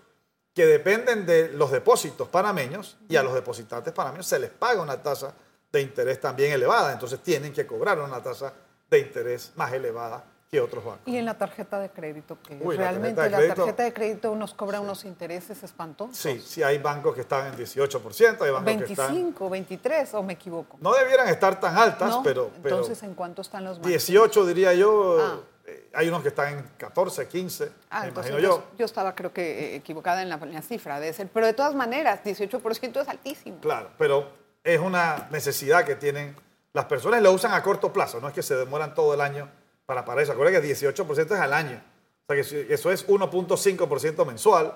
que 0.55 0.67
dependen 0.67 1.27
de 1.27 1.49
los 1.49 1.71
depósitos 1.73 2.29
panameños 2.29 2.97
y 3.09 3.17
a 3.17 3.23
los 3.23 3.35
depositantes 3.35 3.93
panameños 3.93 4.27
se 4.27 4.39
les 4.39 4.51
paga 4.51 4.81
una 4.81 5.03
tasa 5.03 5.35
de 5.73 5.81
interés 5.81 6.21
también 6.21 6.53
elevada, 6.53 6.93
entonces 6.93 7.21
tienen 7.21 7.53
que 7.53 7.67
cobrar 7.67 7.99
una 7.99 8.23
tasa 8.23 8.53
de 8.89 8.99
interés 9.01 9.53
más 9.57 9.73
elevada 9.73 10.25
que 10.49 10.61
otros 10.61 10.85
bancos. 10.85 11.03
Y 11.07 11.17
en 11.17 11.25
la 11.25 11.37
tarjeta 11.37 11.81
de 11.81 11.91
crédito, 11.91 12.39
que 12.41 12.57
realmente 12.77 13.29
la 13.29 13.55
tarjeta, 13.55 13.83
de 13.83 13.93
crédito 13.93 14.37
nos 14.37 14.55
cobra 14.55 14.81
unos 14.81 15.05
intereses 15.05 15.65
espantosos. 15.65 16.17
Sí, 16.17 16.41
sí, 16.41 16.63
hay 16.63 16.79
bancos 16.79 17.17
que 17.17 17.23
están 17.23 17.49
en 17.49 17.59
18%, 17.59 18.41
hay 18.41 18.51
bancos 18.53 18.65
25, 18.65 18.87
que 18.87 18.93
están... 18.93 19.51
23, 19.51 20.15
o 20.15 20.23
me 20.23 20.35
equivoco. 20.35 20.79
No 20.81 20.95
debieran 20.95 21.27
estar 21.27 21.59
tan 21.59 21.77
altas, 21.77 22.19
pero, 22.23 22.53
Entonces, 22.63 23.03
¿en 23.03 23.15
cuánto 23.15 23.43
están 23.43 23.65
los 23.65 23.79
bancos? 23.79 23.89
18 23.89 24.47
diría 24.47 24.73
yo. 24.75 25.19
Ah. 25.21 25.41
Eh, 25.67 25.89
hay 25.95 26.09
unos 26.09 26.23
que 26.23 26.29
están 26.29 26.59
en 26.59 26.71
14, 26.77 27.27
15, 27.27 27.73
ah, 27.89 28.03
me 28.03 28.09
imagino 28.09 28.39
yo. 28.39 28.65
Yo 28.79 28.85
estaba 28.85 29.15
creo 29.15 29.33
que 29.33 29.43
eh, 29.43 29.77
equivocada 29.77 30.21
en 30.21 30.29
la, 30.29 30.63
cifra, 30.63 31.01
de 31.01 31.13
ser, 31.13 31.29
pero 31.33 31.47
de 31.47 31.55
todas 31.55 31.75
maneras, 31.75 32.21
18% 32.23 33.01
es 33.01 33.09
altísimo. 33.09 33.61
Claro, 33.61 33.91
pero 33.97 34.29
es 34.63 34.79
una 34.79 35.29
necesidad 35.31 35.87
que 35.87 35.95
tienen 35.95 36.37
las 36.75 36.85
personas, 36.85 37.23
lo 37.23 37.33
usan 37.33 37.53
a 37.53 37.63
corto 37.63 37.93
plazo, 37.93 38.21
no 38.21 38.29
es 38.29 38.35
que 38.35 38.43
se 38.43 38.55
demoran 38.57 38.95
todo 38.95 39.15
el 39.15 39.23
año 39.23 39.49
para 39.87 40.05
pagar 40.05 40.25
eso. 40.25 40.33
Acuérdense 40.33 40.61
que 40.61 40.75
18% 40.75 41.25
es 41.25 41.41
al 41.41 41.53
año, 41.55 41.83
o 42.27 42.35
sea 42.35 42.43
que 42.43 42.75
eso 42.75 42.91
es 42.91 43.09
1.5% 43.09 44.27
mensual, 44.27 44.75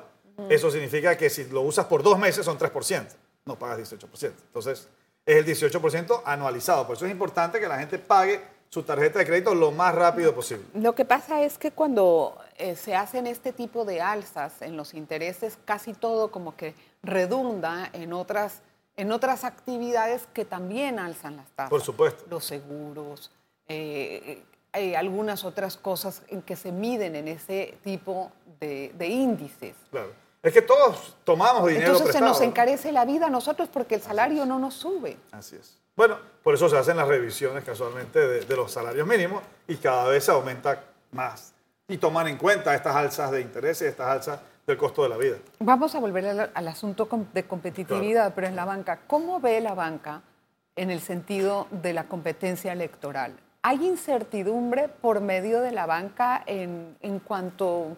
eso 0.49 0.71
significa 0.71 1.17
que 1.19 1.29
si 1.29 1.45
lo 1.47 1.63
usas 1.63 1.85
por 1.87 2.03
dos 2.03 2.19
meses 2.19 2.47
son 2.47 2.59
3%, 2.59 3.07
no 3.45 3.59
pagas 3.59 3.93
18%. 3.93 4.33
Entonces, 4.47 4.89
es 5.27 5.37
el 5.37 5.45
18% 5.45 6.23
anualizado, 6.25 6.87
por 6.87 6.97
eso 6.97 7.05
es 7.05 7.13
importante 7.13 7.61
que 7.61 7.69
la 7.69 7.79
gente 7.79 7.99
pague 7.99 8.41
su 8.71 8.83
tarjeta 8.83 9.19
de 9.19 9.27
crédito 9.27 9.55
lo 9.55 9.71
más 9.71 9.95
rápido 9.95 10.35
posible. 10.35 10.65
Lo 10.75 10.95
que 10.95 11.05
pasa 11.05 11.43
es 11.43 11.59
que 11.59 11.71
cuando 11.71 12.37
eh, 12.57 12.77
se 12.77 12.95
hacen 12.95 13.27
este 13.27 13.53
tipo 13.53 13.85
de 13.85 14.01
alzas 14.01 14.63
en 14.63 14.77
los 14.77 14.95
intereses, 14.95 15.59
casi 15.65 15.95
todo 15.95 16.31
como 16.31 16.57
que 16.57 16.75
redunda 17.03 17.89
en 17.93 18.13
otras, 18.13 18.61
en 18.97 19.13
otras 19.13 19.45
actividades 19.45 20.29
que 20.33 20.45
también 20.45 20.99
alzan 20.99 21.37
las 21.37 21.49
tasas. 21.51 21.71
Por 21.71 21.81
supuesto. 21.81 22.25
Los 22.29 22.45
seguros, 22.45 23.31
eh, 23.69 24.43
eh, 24.75 24.97
algunas 24.97 25.45
otras 25.45 25.77
cosas 25.77 26.23
en 26.29 26.43
que 26.43 26.55
se 26.55 26.73
miden 26.73 27.17
en 27.17 27.29
ese 27.29 27.79
tipo 27.83 28.31
de, 28.61 28.93
índices. 29.01 29.75
Claro. 29.91 30.13
Es 30.43 30.53
que 30.53 30.63
todos 30.63 31.17
tomamos 31.25 31.67
dinero 31.69 31.93
Entonces 31.93 32.15
se 32.15 32.21
nos 32.21 32.41
encarece 32.41 32.93
la 32.93 33.05
vida 33.05 33.27
a 33.27 33.31
nosotros 33.31 33.69
porque 33.73 33.97
el 33.97 34.03
salario 34.03 34.47
no 34.47 34.59
nos 34.59 34.75
sube. 34.75 35.17
Así 35.33 35.57
es. 35.57 35.79
Bueno, 35.97 36.17
por 36.43 36.55
eso 36.55 36.69
se 36.69 36.79
hacen 36.79 36.97
las 36.97 37.09
revisiones 37.09 37.65
casualmente 37.65 38.21
de, 38.21 38.57
los 38.57 38.71
salarios 38.71 39.07
mínimos 39.07 39.43
y 39.67 39.77
cada 39.77 40.07
vez 40.09 40.25
se 40.25 40.31
aumenta 40.31 40.85
más. 41.11 41.53
Y 41.89 41.99
toman 41.99 42.29
en 42.29 42.37
cuenta 42.37 42.75
estas 42.75 42.95
alzas 42.95 43.33
de 43.33 43.41
intereses, 43.41 43.89
estas 43.89 44.07
alzas 44.07 44.41
del 44.67 44.77
costo 44.77 45.03
de 45.03 45.09
la 45.09 45.17
vida. 45.17 45.39
Vamos 45.59 45.95
a 45.95 45.99
volver 45.99 46.51
al, 46.55 46.69
asunto 46.69 47.09
de 47.33 47.45
competitividad, 47.45 48.33
pero 48.35 48.47
en 48.47 48.55
la 48.55 48.65
banca. 48.65 49.01
¿Cómo 49.07 49.41
ve 49.41 49.61
la 49.61 49.75
banca 49.75 50.23
en 50.79 50.91
el 50.91 51.01
sentido 51.01 51.67
de 51.71 51.93
la 51.93 52.05
competencia 52.05 52.73
electoral. 52.73 53.35
¿Hay 53.63 53.85
incertidumbre 53.85 54.89
por 54.89 55.21
medio 55.21 55.61
de 55.61 55.73
la 55.73 55.87
banca 55.87 56.43
en, 56.47 56.97
en 57.01 57.19
cuanto 57.19 57.97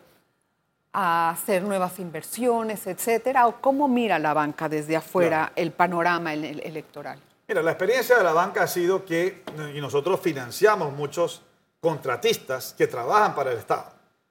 a 0.93 1.31
hacer 1.31 1.63
nuevas 1.63 1.99
inversiones, 1.99 2.87
etcétera? 2.87 3.47
¿O 3.47 3.61
cómo 3.61 3.89
mira 3.89 4.19
la 4.19 4.35
banca 4.35 4.69
desde 4.69 4.97
afuera 4.97 5.53
el 5.55 5.73
panorama 5.73 6.35
electoral? 6.35 7.19
Mira, 7.47 7.63
la 7.63 7.73
experiencia 7.73 8.17
de 8.17 8.25
la 8.25 8.33
banca 8.33 8.63
ha 8.63 8.67
sido 8.67 9.05
que 9.05 9.43
y 9.75 9.81
nosotros 9.81 10.21
financiamos 10.21 10.93
muchos 10.93 11.43
contratistas 11.81 12.75
que 12.77 12.87
trabajan 12.87 13.35
para 13.35 13.53
el 13.53 13.59
Estado. 13.59 13.87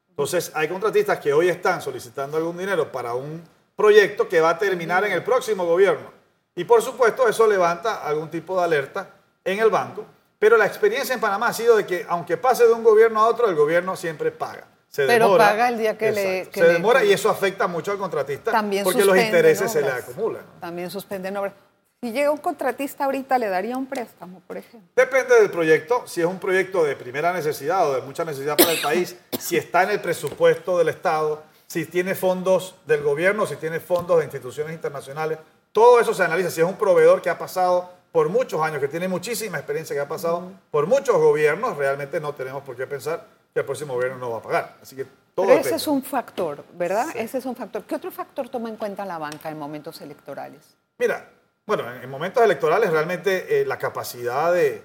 Entonces, 0.09 0.51
hay 0.53 0.67
contratistas 0.67 1.19
que 1.19 1.33
hoy 1.33 1.49
están 1.49 1.81
solicitando 1.81 2.37
algún 2.37 2.57
dinero 2.57 2.91
para 2.91 3.13
un 3.13 3.41
proyecto 3.75 4.27
que 4.27 4.41
va 4.41 4.49
a 4.51 4.57
terminar 4.57 5.05
en 5.05 5.13
el 5.13 5.23
próximo 5.23 5.65
gobierno. 5.65 6.11
Y 6.55 6.65
por 6.65 6.81
supuesto, 6.81 7.27
eso 7.27 7.47
levanta 7.47 8.05
algún 8.05 8.29
tipo 8.29 8.57
de 8.57 8.65
alerta 8.65 9.09
en 9.43 9.59
el 9.59 9.69
banco. 9.69 10.05
Pero 10.37 10.57
la 10.57 10.65
experiencia 10.65 11.13
en 11.13 11.21
Panamá 11.21 11.47
ha 11.47 11.53
sido 11.53 11.77
de 11.77 11.85
que, 11.85 12.05
aunque 12.07 12.37
pase 12.37 12.65
de 12.65 12.73
un 12.73 12.83
gobierno 12.83 13.21
a 13.21 13.27
otro, 13.27 13.49
el 13.49 13.55
gobierno 13.55 13.95
siempre 13.95 14.31
paga. 14.31 14.67
Se 14.89 15.05
Pero 15.05 15.37
paga 15.37 15.69
el 15.69 15.77
día 15.77 15.97
que 15.97 16.11
le. 16.11 16.49
se 16.51 16.63
demora 16.63 17.03
y 17.03 17.13
eso 17.13 17.29
afecta 17.29 17.67
mucho 17.67 17.91
al 17.91 17.99
contratista 17.99 18.51
también 18.51 18.83
porque 18.83 19.05
los 19.05 19.15
intereses 19.15 19.71
se 19.71 19.81
le 19.81 19.91
acumulan. 19.91 20.41
También 20.59 20.89
suspenden 20.89 21.37
obras. 21.37 21.53
Si 22.01 22.11
llega 22.11 22.31
un 22.31 22.37
contratista 22.37 23.05
ahorita, 23.05 23.37
¿le 23.37 23.49
daría 23.49 23.75
un 23.75 23.85
préstamo, 23.85 24.41
por 24.47 24.55
ejemplo? 24.57 24.89
Depende 24.95 25.35
del 25.35 25.51
proyecto. 25.51 26.03
Si 26.07 26.21
es 26.21 26.25
un 26.25 26.39
proyecto 26.39 26.83
de 26.83 26.95
primera 26.95 27.33
necesidad 27.33 27.89
o 27.89 27.95
de 27.95 28.01
mucha 28.01 28.23
necesidad 28.23 28.57
para 28.57 28.71
el 28.71 28.81
país, 28.81 29.17
si 29.39 29.57
está 29.57 29.83
en 29.83 29.91
el 29.91 29.99
presupuesto 29.99 30.77
del 30.77 30.87
Estado, 30.89 31.43
si 31.67 31.85
tiene 31.85 32.15
fondos 32.15 32.75
del 32.87 33.03
gobierno, 33.03 33.45
si 33.45 33.57
tiene 33.57 33.81
fondos 33.81 34.17
de 34.17 34.23
instituciones 34.23 34.73
internacionales, 34.73 35.39
todo 35.73 35.99
eso 35.99 36.13
se 36.13 36.23
analiza. 36.23 36.49
Si 36.49 36.61
es 36.61 36.67
un 36.67 36.77
proveedor 36.77 37.21
que 37.21 37.29
ha 37.29 37.37
pasado 37.37 37.89
por 38.11 38.29
muchos 38.29 38.61
años, 38.61 38.79
que 38.79 38.87
tiene 38.87 39.07
muchísima 39.07 39.57
experiencia, 39.57 39.93
que 39.93 39.99
ha 39.99 40.07
pasado 40.07 40.51
por 40.71 40.87
muchos 40.87 41.17
gobiernos, 41.17 41.77
realmente 41.77 42.19
no 42.19 42.33
tenemos 42.33 42.63
por 42.63 42.75
qué 42.75 42.87
pensar 42.87 43.25
el 43.55 43.65
próximo 43.65 43.93
gobierno 43.93 44.17
no 44.17 44.31
va 44.31 44.37
a 44.37 44.41
pagar. 44.41 44.77
Así 44.81 44.95
que 44.95 45.05
todo 45.35 45.47
Pero 45.47 45.59
ese 45.59 45.75
es 45.75 45.87
un 45.87 46.03
factor, 46.03 46.63
¿verdad? 46.73 47.07
Ese 47.15 47.37
es 47.37 47.45
un 47.45 47.55
factor. 47.55 47.83
¿Qué 47.83 47.95
otro 47.95 48.11
factor 48.11 48.49
toma 48.49 48.69
en 48.69 48.77
cuenta 48.77 49.05
la 49.05 49.17
banca 49.17 49.49
en 49.49 49.57
momentos 49.57 50.01
electorales? 50.01 50.75
Mira, 50.97 51.29
bueno, 51.65 51.83
en 51.93 52.09
momentos 52.09 52.43
electorales 52.43 52.89
realmente 52.89 53.61
eh, 53.61 53.65
la 53.65 53.77
capacidad 53.77 54.53
de, 54.53 54.83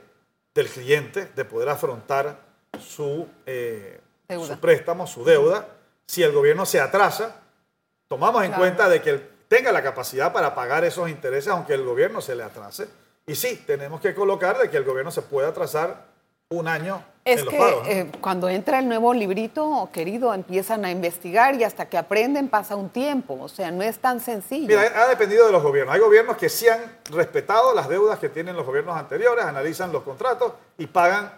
del 0.54 0.68
cliente 0.68 1.26
de 1.34 1.44
poder 1.44 1.68
afrontar 1.68 2.38
su, 2.78 3.26
eh, 3.46 4.00
su 4.28 4.58
préstamo, 4.60 5.06
su 5.06 5.24
deuda, 5.24 5.66
si 6.06 6.22
el 6.22 6.32
gobierno 6.32 6.66
se 6.66 6.80
atrasa, 6.80 7.40
tomamos 8.08 8.44
en 8.44 8.52
cuenta 8.52 8.88
de 8.88 9.00
que 9.00 9.10
él 9.10 9.30
tenga 9.48 9.72
la 9.72 9.82
capacidad 9.82 10.32
para 10.32 10.54
pagar 10.54 10.84
esos 10.84 11.08
intereses 11.08 11.48
aunque 11.48 11.74
el 11.74 11.84
gobierno 11.84 12.20
se 12.20 12.34
le 12.34 12.42
atrase. 12.42 12.88
Y 13.26 13.34
sí, 13.34 13.64
tenemos 13.66 14.00
que 14.00 14.14
colocar 14.14 14.58
de 14.58 14.68
que 14.68 14.76
el 14.76 14.84
gobierno 14.84 15.10
se 15.10 15.22
pueda 15.22 15.48
atrasar 15.48 16.13
un 16.50 16.68
año 16.68 17.02
es 17.24 17.42
que 17.42 17.58
eh, 17.86 18.12
cuando 18.20 18.50
entra 18.50 18.78
el 18.78 18.86
nuevo 18.86 19.14
librito, 19.14 19.88
querido, 19.92 20.34
empiezan 20.34 20.84
a 20.84 20.90
investigar 20.90 21.54
y 21.54 21.64
hasta 21.64 21.88
que 21.88 21.96
aprenden 21.96 22.48
pasa 22.48 22.76
un 22.76 22.90
tiempo. 22.90 23.38
O 23.40 23.48
sea, 23.48 23.70
no 23.70 23.82
es 23.82 23.98
tan 23.98 24.20
sencillo. 24.20 24.68
Mira, 24.68 24.82
ha 24.94 25.08
dependido 25.08 25.46
de 25.46 25.52
los 25.52 25.62
gobiernos. 25.62 25.94
Hay 25.94 26.00
gobiernos 26.02 26.36
que 26.36 26.50
sí 26.50 26.68
han 26.68 26.80
respetado 27.10 27.74
las 27.74 27.88
deudas 27.88 28.18
que 28.18 28.28
tienen 28.28 28.54
los 28.56 28.66
gobiernos 28.66 28.94
anteriores, 28.96 29.44
analizan 29.44 29.90
los 29.90 30.02
contratos 30.02 30.52
y 30.76 30.86
pagan 30.86 31.32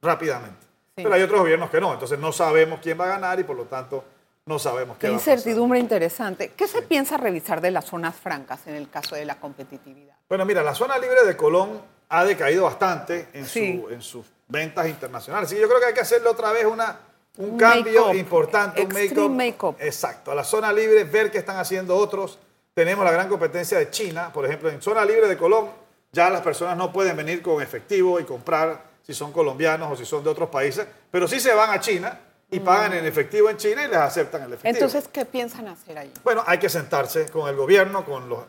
rápidamente. 0.00 0.66
Pero 0.94 1.12
hay 1.12 1.22
otros 1.22 1.40
gobiernos 1.40 1.68
que 1.68 1.82
no. 1.82 1.92
Entonces 1.92 2.18
no 2.18 2.32
sabemos 2.32 2.80
quién 2.82 2.98
va 2.98 3.04
a 3.04 3.08
ganar 3.08 3.38
y 3.38 3.44
por 3.44 3.56
lo 3.56 3.64
tanto 3.64 4.04
no 4.46 4.58
sabemos 4.58 4.96
qué, 4.96 5.08
qué 5.08 5.12
incertidumbre 5.12 5.78
interesante. 5.78 6.52
¿Qué 6.56 6.66
se 6.66 6.80
piensa 6.80 7.18
revisar 7.18 7.60
de 7.60 7.72
las 7.72 7.84
zonas 7.84 8.16
francas 8.16 8.66
en 8.66 8.74
el 8.74 8.88
caso 8.88 9.14
de 9.14 9.26
la 9.26 9.34
competitividad? 9.34 10.14
Bueno, 10.30 10.46
mira, 10.46 10.62
la 10.62 10.74
zona 10.74 10.96
libre 10.96 11.26
de 11.26 11.36
Colón 11.36 11.95
ha 12.08 12.24
decaído 12.24 12.64
bastante 12.64 13.28
en, 13.32 13.46
su, 13.46 13.88
en 13.90 14.02
sus 14.02 14.26
ventas 14.48 14.88
internacionales. 14.88 15.50
Así 15.50 15.60
yo 15.60 15.68
creo 15.68 15.80
que 15.80 15.86
hay 15.86 15.94
que 15.94 16.00
hacerle 16.00 16.28
otra 16.28 16.52
vez 16.52 16.64
una, 16.64 16.98
un, 17.38 17.56
cambio 17.56 18.14
importante, 18.14 18.82
un 19.16 19.36
make-up. 19.36 19.76
Exacto, 19.78 20.30
a 20.30 20.34
la 20.34 20.44
zona 20.44 20.72
libre, 20.72 21.04
ver 21.04 21.30
qué 21.30 21.38
están 21.38 21.58
haciendo 21.58 21.96
otros. 21.96 22.38
Tenemos 22.74 23.04
la 23.04 23.10
gran 23.10 23.28
competencia 23.28 23.78
de 23.78 23.90
China, 23.90 24.30
por 24.32 24.44
ejemplo, 24.44 24.68
en 24.70 24.82
zona 24.82 25.04
libre 25.04 25.28
de 25.28 25.36
Colón, 25.36 25.68
ya 26.12 26.30
las 26.30 26.42
personas 26.42 26.76
no 26.76 26.92
pueden 26.92 27.16
venir 27.16 27.42
con 27.42 27.62
efectivo 27.62 28.20
y 28.20 28.24
comprar 28.24 28.84
si 29.02 29.14
son 29.14 29.32
colombianos 29.32 29.92
o 29.92 29.96
si 29.96 30.04
son 30.04 30.24
de 30.24 30.30
otros 30.30 30.48
países, 30.48 30.86
pero 31.10 31.28
sí 31.28 31.40
se 31.40 31.54
van 31.54 31.70
a 31.70 31.80
China 31.80 32.18
y 32.50 32.60
pagan 32.60 32.94
en 32.94 33.04
efectivo 33.04 33.50
en 33.50 33.56
China 33.56 33.84
y 33.84 33.88
les 33.88 33.96
aceptan 33.96 34.42
el 34.42 34.52
efectivo. 34.52 34.74
Entonces, 34.74 35.08
¿qué 35.12 35.24
piensan 35.24 35.68
hacer 35.68 35.98
ahí? 35.98 36.12
Bueno, 36.24 36.42
hay 36.46 36.58
que 36.58 36.68
sentarse 36.68 37.28
con 37.28 37.48
el 37.48 37.56
gobierno, 37.56 38.04
con 38.04 38.28
los, 38.28 38.44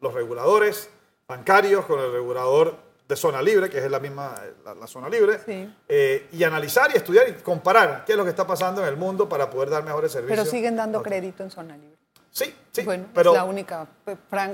los, 0.00 0.14
reguladores 0.14 0.90
bancarios, 1.26 1.84
con 1.86 2.00
el 2.00 2.12
regulador 2.12 2.76
de 3.12 3.16
zona 3.16 3.42
libre, 3.42 3.68
que 3.68 3.78
es 3.78 3.90
la 3.90 4.00
misma, 4.00 4.34
la, 4.64 4.86
zona 4.86 5.08
libre, 5.08 5.40
eh, 5.86 6.28
y 6.32 6.42
analizar 6.44 6.90
y 6.94 6.96
estudiar 6.96 7.28
y 7.28 7.32
comparar 7.42 8.04
qué 8.06 8.12
es 8.12 8.18
lo 8.18 8.24
que 8.24 8.30
está 8.30 8.46
pasando 8.46 8.80
en 8.80 8.88
el 8.88 8.96
mundo 8.96 9.28
para 9.28 9.50
poder 9.50 9.68
dar 9.68 9.84
mejores 9.84 10.12
servicios. 10.12 10.38
Pero 10.38 10.50
siguen 10.50 10.76
dando 10.76 11.02
crédito 11.02 11.42
en 11.42 11.50
zona 11.50 11.76
libre. 11.76 11.98
Sí, 12.30 12.54
sí. 12.72 12.82
Bueno, 12.82 13.04
pero 13.12 13.32
es 13.32 13.36
la 13.36 13.44
única 13.44 13.86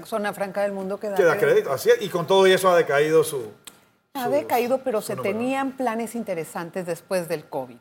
zona 0.05 0.33
franca 0.33 0.63
del 0.63 0.73
mundo 0.73 0.99
que 0.99 1.09
da, 1.09 1.15
que 1.15 1.23
da 1.23 1.39
crédito. 1.39 1.73
Así 1.73 1.91
es, 1.91 2.03
y 2.03 2.09
con 2.09 2.27
todo 2.27 2.47
eso 2.47 2.69
ha 2.69 2.77
decaído 2.77 3.23
su... 3.23 3.53
Ha 4.15 4.29
decaído, 4.29 4.79
pero 4.79 5.01
se 5.01 5.15
tenían 5.15 5.77
planes 5.77 6.17
interesantes 6.17 6.85
después 6.85 7.29
del 7.29 7.45
COVID. 7.45 7.77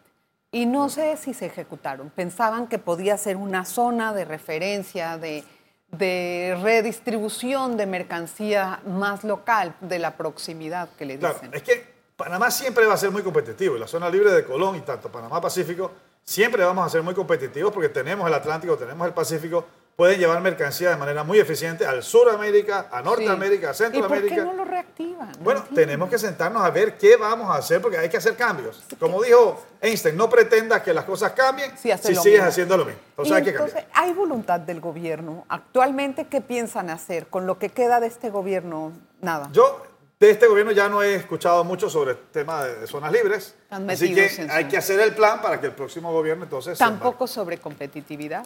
Y 0.52 0.68
no 0.68 0.90
sé 0.90 1.18
si 1.18 1.34
se 1.34 1.48
ejecutaron. 1.48 2.12
Pensaban 2.12 2.68
que 2.68 2.78
podía 2.78 3.18
ser 3.18 3.36
una 3.38 3.66
zona 3.66 4.14
de 4.14 4.26
referencia, 4.26 5.18
de, 5.18 5.44
redistribución 5.92 7.78
de 7.78 7.86
mercancía 7.86 8.82
más 8.86 9.24
local, 9.24 9.76
de 9.82 10.00
la 10.00 10.18
proximidad 10.18 10.90
que 10.98 11.06
le 11.06 11.18
dicen. 11.18 11.38
Claro, 11.38 11.54
es 11.54 11.64
que 11.64 11.98
Panamá 12.16 12.52
siempre 12.52 12.86
va 12.86 12.96
a 12.96 12.98
ser 12.98 13.12
muy 13.12 13.22
competitivo. 13.22 13.76
Y 13.78 13.80
la 13.80 13.88
zona 13.88 14.10
libre 14.10 14.32
de 14.32 14.44
Colón 14.44 14.76
y 14.76 14.82
tanto 14.82 15.12
Panamá 15.12 15.40
Pacífico 15.40 15.92
siempre 16.24 16.64
vamos 16.64 16.86
a 16.86 16.90
ser 16.90 17.04
muy 17.04 17.14
competitivos 17.14 17.72
porque 17.72 17.90
tenemos 17.90 18.28
el 18.28 18.34
Atlántico, 18.34 18.76
tenemos 18.76 19.08
el 19.08 19.14
Pacífico, 19.14 19.66
pueden 19.98 20.20
llevar 20.20 20.40
mercancía 20.42 20.92
de 20.92 20.96
manera 20.96 21.24
muy 21.24 21.40
eficiente 21.40 21.84
al 21.84 22.04
Suramérica, 22.04 22.88
a 22.92 23.02
Norteamérica, 23.02 23.72
a 23.72 23.74
Centroamérica. 23.74 24.36
¿Y 24.36 24.38
por 24.38 24.46
qué 24.46 24.46
no 24.46 24.54
lo 24.54 24.64
reactivan? 24.64 25.32
bueno, 25.40 25.66
tenemos 25.74 26.08
que 26.08 26.20
sentarnos 26.20 26.64
a 26.64 26.70
ver 26.70 27.00
qué 27.00 27.16
vamos 27.16 27.50
a 27.50 27.56
hacer 27.56 27.82
porque 27.82 27.98
hay 27.98 28.08
que 28.08 28.18
hacer 28.18 28.36
cambios. 28.36 28.84
Como 29.00 29.24
dijo 29.24 29.60
Einstein, 29.82 30.16
no 30.16 30.30
pretendas 30.30 30.84
que 30.84 30.94
las 30.94 31.04
cosas 31.04 31.32
cambien 31.32 31.76
si, 31.76 31.92
sigues 31.98 32.42
haciendo 32.42 32.78
lo 32.78 32.86
mismo. 32.86 33.02
Entonces, 33.10 33.36
hay, 33.36 33.44
que 33.44 33.50
entonces 33.50 33.86
hay 33.92 34.14
voluntad 34.14 34.60
del 34.60 34.80
gobierno. 34.80 35.46
Actualmente, 35.50 36.28
¿qué 36.28 36.42
piensan 36.42 36.92
hacer 36.92 37.26
con 37.26 37.48
lo 37.48 37.58
que 37.58 37.70
queda 37.70 38.00
de 38.00 38.06
este 38.06 38.30
gobierno? 38.30 38.92
Nada. 39.20 39.50
Yo 39.52 39.82
de 40.20 40.30
este 40.30 40.46
gobierno 40.46 40.74
ya 40.74 40.90
no 40.90 41.02
he 41.02 41.16
escuchado 41.16 41.64
mucho 41.64 41.90
sobre 41.90 42.12
el 42.12 42.18
tema 42.32 42.66
de 42.66 42.86
zonas 42.86 43.12
libres. 43.12 43.56
Así 43.72 44.14
que 44.14 44.48
hay 44.48 44.66
que 44.66 44.78
hacer 44.78 45.00
el 45.00 45.16
plan 45.16 45.42
para 45.42 45.60
que 45.60 45.66
el 45.66 45.74
próximo 45.74 46.12
gobierno 46.12 46.44
entonces... 46.44 46.78
Tampoco 46.78 47.26
sobre 47.26 47.58
competitividad. 47.58 48.46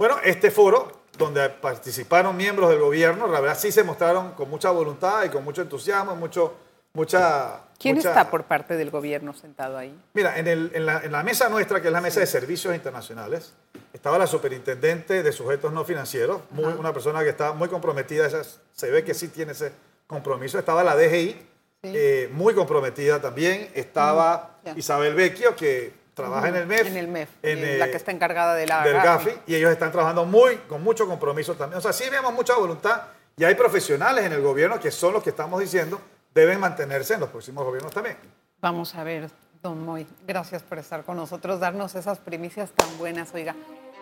Bueno, 0.00 0.16
este 0.24 0.50
foro, 0.50 0.90
donde 1.18 1.50
participaron 1.50 2.34
miembros 2.34 2.70
del 2.70 2.78
gobierno, 2.78 3.26
la 3.26 3.38
verdad 3.38 3.58
sí 3.58 3.70
se 3.70 3.84
mostraron 3.84 4.30
con 4.32 4.48
mucha 4.48 4.70
voluntad 4.70 5.24
y 5.24 5.28
con 5.28 5.44
mucho 5.44 5.60
entusiasmo, 5.60 6.16
mucho, 6.16 6.54
mucha... 6.94 7.64
¿Quién 7.78 7.98
está 7.98 8.30
por 8.30 8.44
parte 8.44 8.78
del 8.78 8.90
gobierno 8.90 9.34
sentado 9.34 9.76
ahí? 9.76 9.94
Mira, 10.14 10.38
en, 10.38 10.86
la, 10.86 11.22
mesa 11.22 11.50
nuestra, 11.50 11.82
que 11.82 11.88
es 11.88 11.92
la 11.92 12.00
mesa 12.00 12.20
de 12.20 12.26
servicios 12.26 12.74
internacionales, 12.74 13.52
estaba 13.92 14.16
la 14.16 14.26
superintendente 14.26 15.22
de 15.22 15.32
sujetos 15.32 15.70
no 15.70 15.84
financieros, 15.84 16.40
una 16.56 16.94
persona 16.94 17.22
que 17.22 17.28
está 17.28 17.52
muy 17.52 17.68
comprometida, 17.68 18.26
se 18.72 18.90
ve 18.90 19.04
que 19.04 19.12
sí 19.12 19.28
tiene 19.28 19.52
ese 19.52 19.70
compromiso. 20.06 20.58
Estaba 20.58 20.82
la 20.82 20.96
DGI, 20.96 21.46
eh, 21.82 22.30
muy 22.32 22.54
comprometida 22.54 23.20
también. 23.20 23.70
Estaba 23.74 24.60
Isabel 24.76 25.14
Vecchio, 25.14 25.54
que 25.54 25.92
trabaja 26.20 26.48
en 26.48 26.56
el 26.56 26.66
MEF. 26.66 26.86
En 26.86 26.96
el 26.96 27.08
MEF, 27.08 27.28
en, 27.42 27.78
la 27.78 27.90
que 27.90 27.96
está 27.96 28.12
encargada 28.12 28.54
de 28.54 28.66
la 28.66 28.84
del 28.84 28.94
GAFI. 28.94 29.30
Y 29.46 29.54
ellos 29.54 29.70
están 29.70 29.90
trabajando 29.90 30.24
muy, 30.24 30.56
con 30.68 30.82
mucho 30.82 31.06
compromiso 31.06 31.54
también. 31.54 31.78
O 31.78 31.80
sea, 31.80 31.92
sí 31.92 32.08
vemos 32.10 32.32
mucha 32.32 32.56
voluntad 32.56 33.02
y 33.36 33.44
hay 33.44 33.54
profesionales 33.54 34.24
en 34.24 34.32
el 34.32 34.42
gobierno 34.42 34.78
que 34.78 34.90
son 34.90 35.12
los 35.12 35.22
que 35.22 35.30
estamos 35.30 35.60
diciendo 35.60 36.00
deben 36.34 36.60
mantenerse 36.60 37.14
en 37.14 37.20
los 37.20 37.30
próximos 37.30 37.64
gobiernos 37.64 37.92
también. 37.92 38.16
Vamos 38.60 38.94
a 38.94 39.04
ver, 39.04 39.30
don 39.62 39.84
Moy, 39.84 40.06
gracias 40.26 40.62
por 40.62 40.78
estar 40.78 41.04
con 41.04 41.16
nosotros, 41.16 41.60
darnos 41.60 41.94
esas 41.94 42.18
primicias 42.18 42.70
tan 42.70 42.98
buenas. 42.98 43.34
Oiga, 43.34 43.56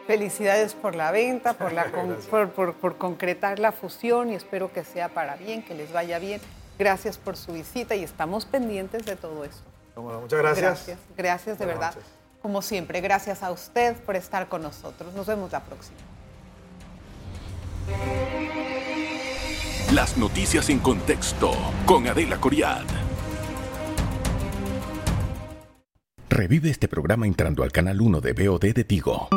felicidades 0.06 0.74
por 0.74 0.94
la 0.94 1.10
venta, 1.12 1.54
por, 1.54 1.72
la 1.72 1.86
por, 2.30 2.74
por 2.74 2.98
concretar 2.98 3.58
la 3.58 3.72
fusión 3.72 4.30
y 4.30 4.34
espero 4.34 4.72
que 4.72 4.84
sea 4.84 5.08
para 5.08 5.36
bien, 5.36 5.62
que 5.62 5.74
les 5.74 5.92
vaya 5.92 6.18
bien. 6.18 6.40
Gracias 6.78 7.18
por 7.18 7.36
su 7.36 7.52
visita 7.52 7.94
y 7.94 8.04
estamos 8.04 8.46
pendientes 8.46 9.04
de 9.04 9.16
todo 9.16 9.44
muchas 10.02 10.38
gracias. 10.38 10.86
Gracias, 10.86 10.98
gracias 11.16 11.58
de 11.58 11.66
verdad. 11.66 11.94
Como 12.42 12.62
siempre, 12.62 13.00
gracias 13.00 13.42
a 13.42 13.50
usted 13.50 13.96
por 13.96 14.16
estar 14.16 14.48
con 14.48 14.62
nosotros. 14.62 15.12
Nos 15.14 15.26
vemos 15.26 15.50
la 15.52 15.60
próxima. 15.60 15.98
Las 19.92 20.16
noticias 20.16 20.68
en 20.68 20.78
contexto 20.80 21.50
con 21.86 22.06
Adela 22.06 22.38
Coriad. 22.38 22.84
Revive 26.28 26.70
este 26.70 26.88
programa 26.88 27.26
entrando 27.26 27.62
al 27.62 27.72
canal 27.72 28.00
1 28.00 28.20
de 28.20 28.32
BOD 28.32 28.74
de 28.74 28.84
Tigo. 28.84 29.28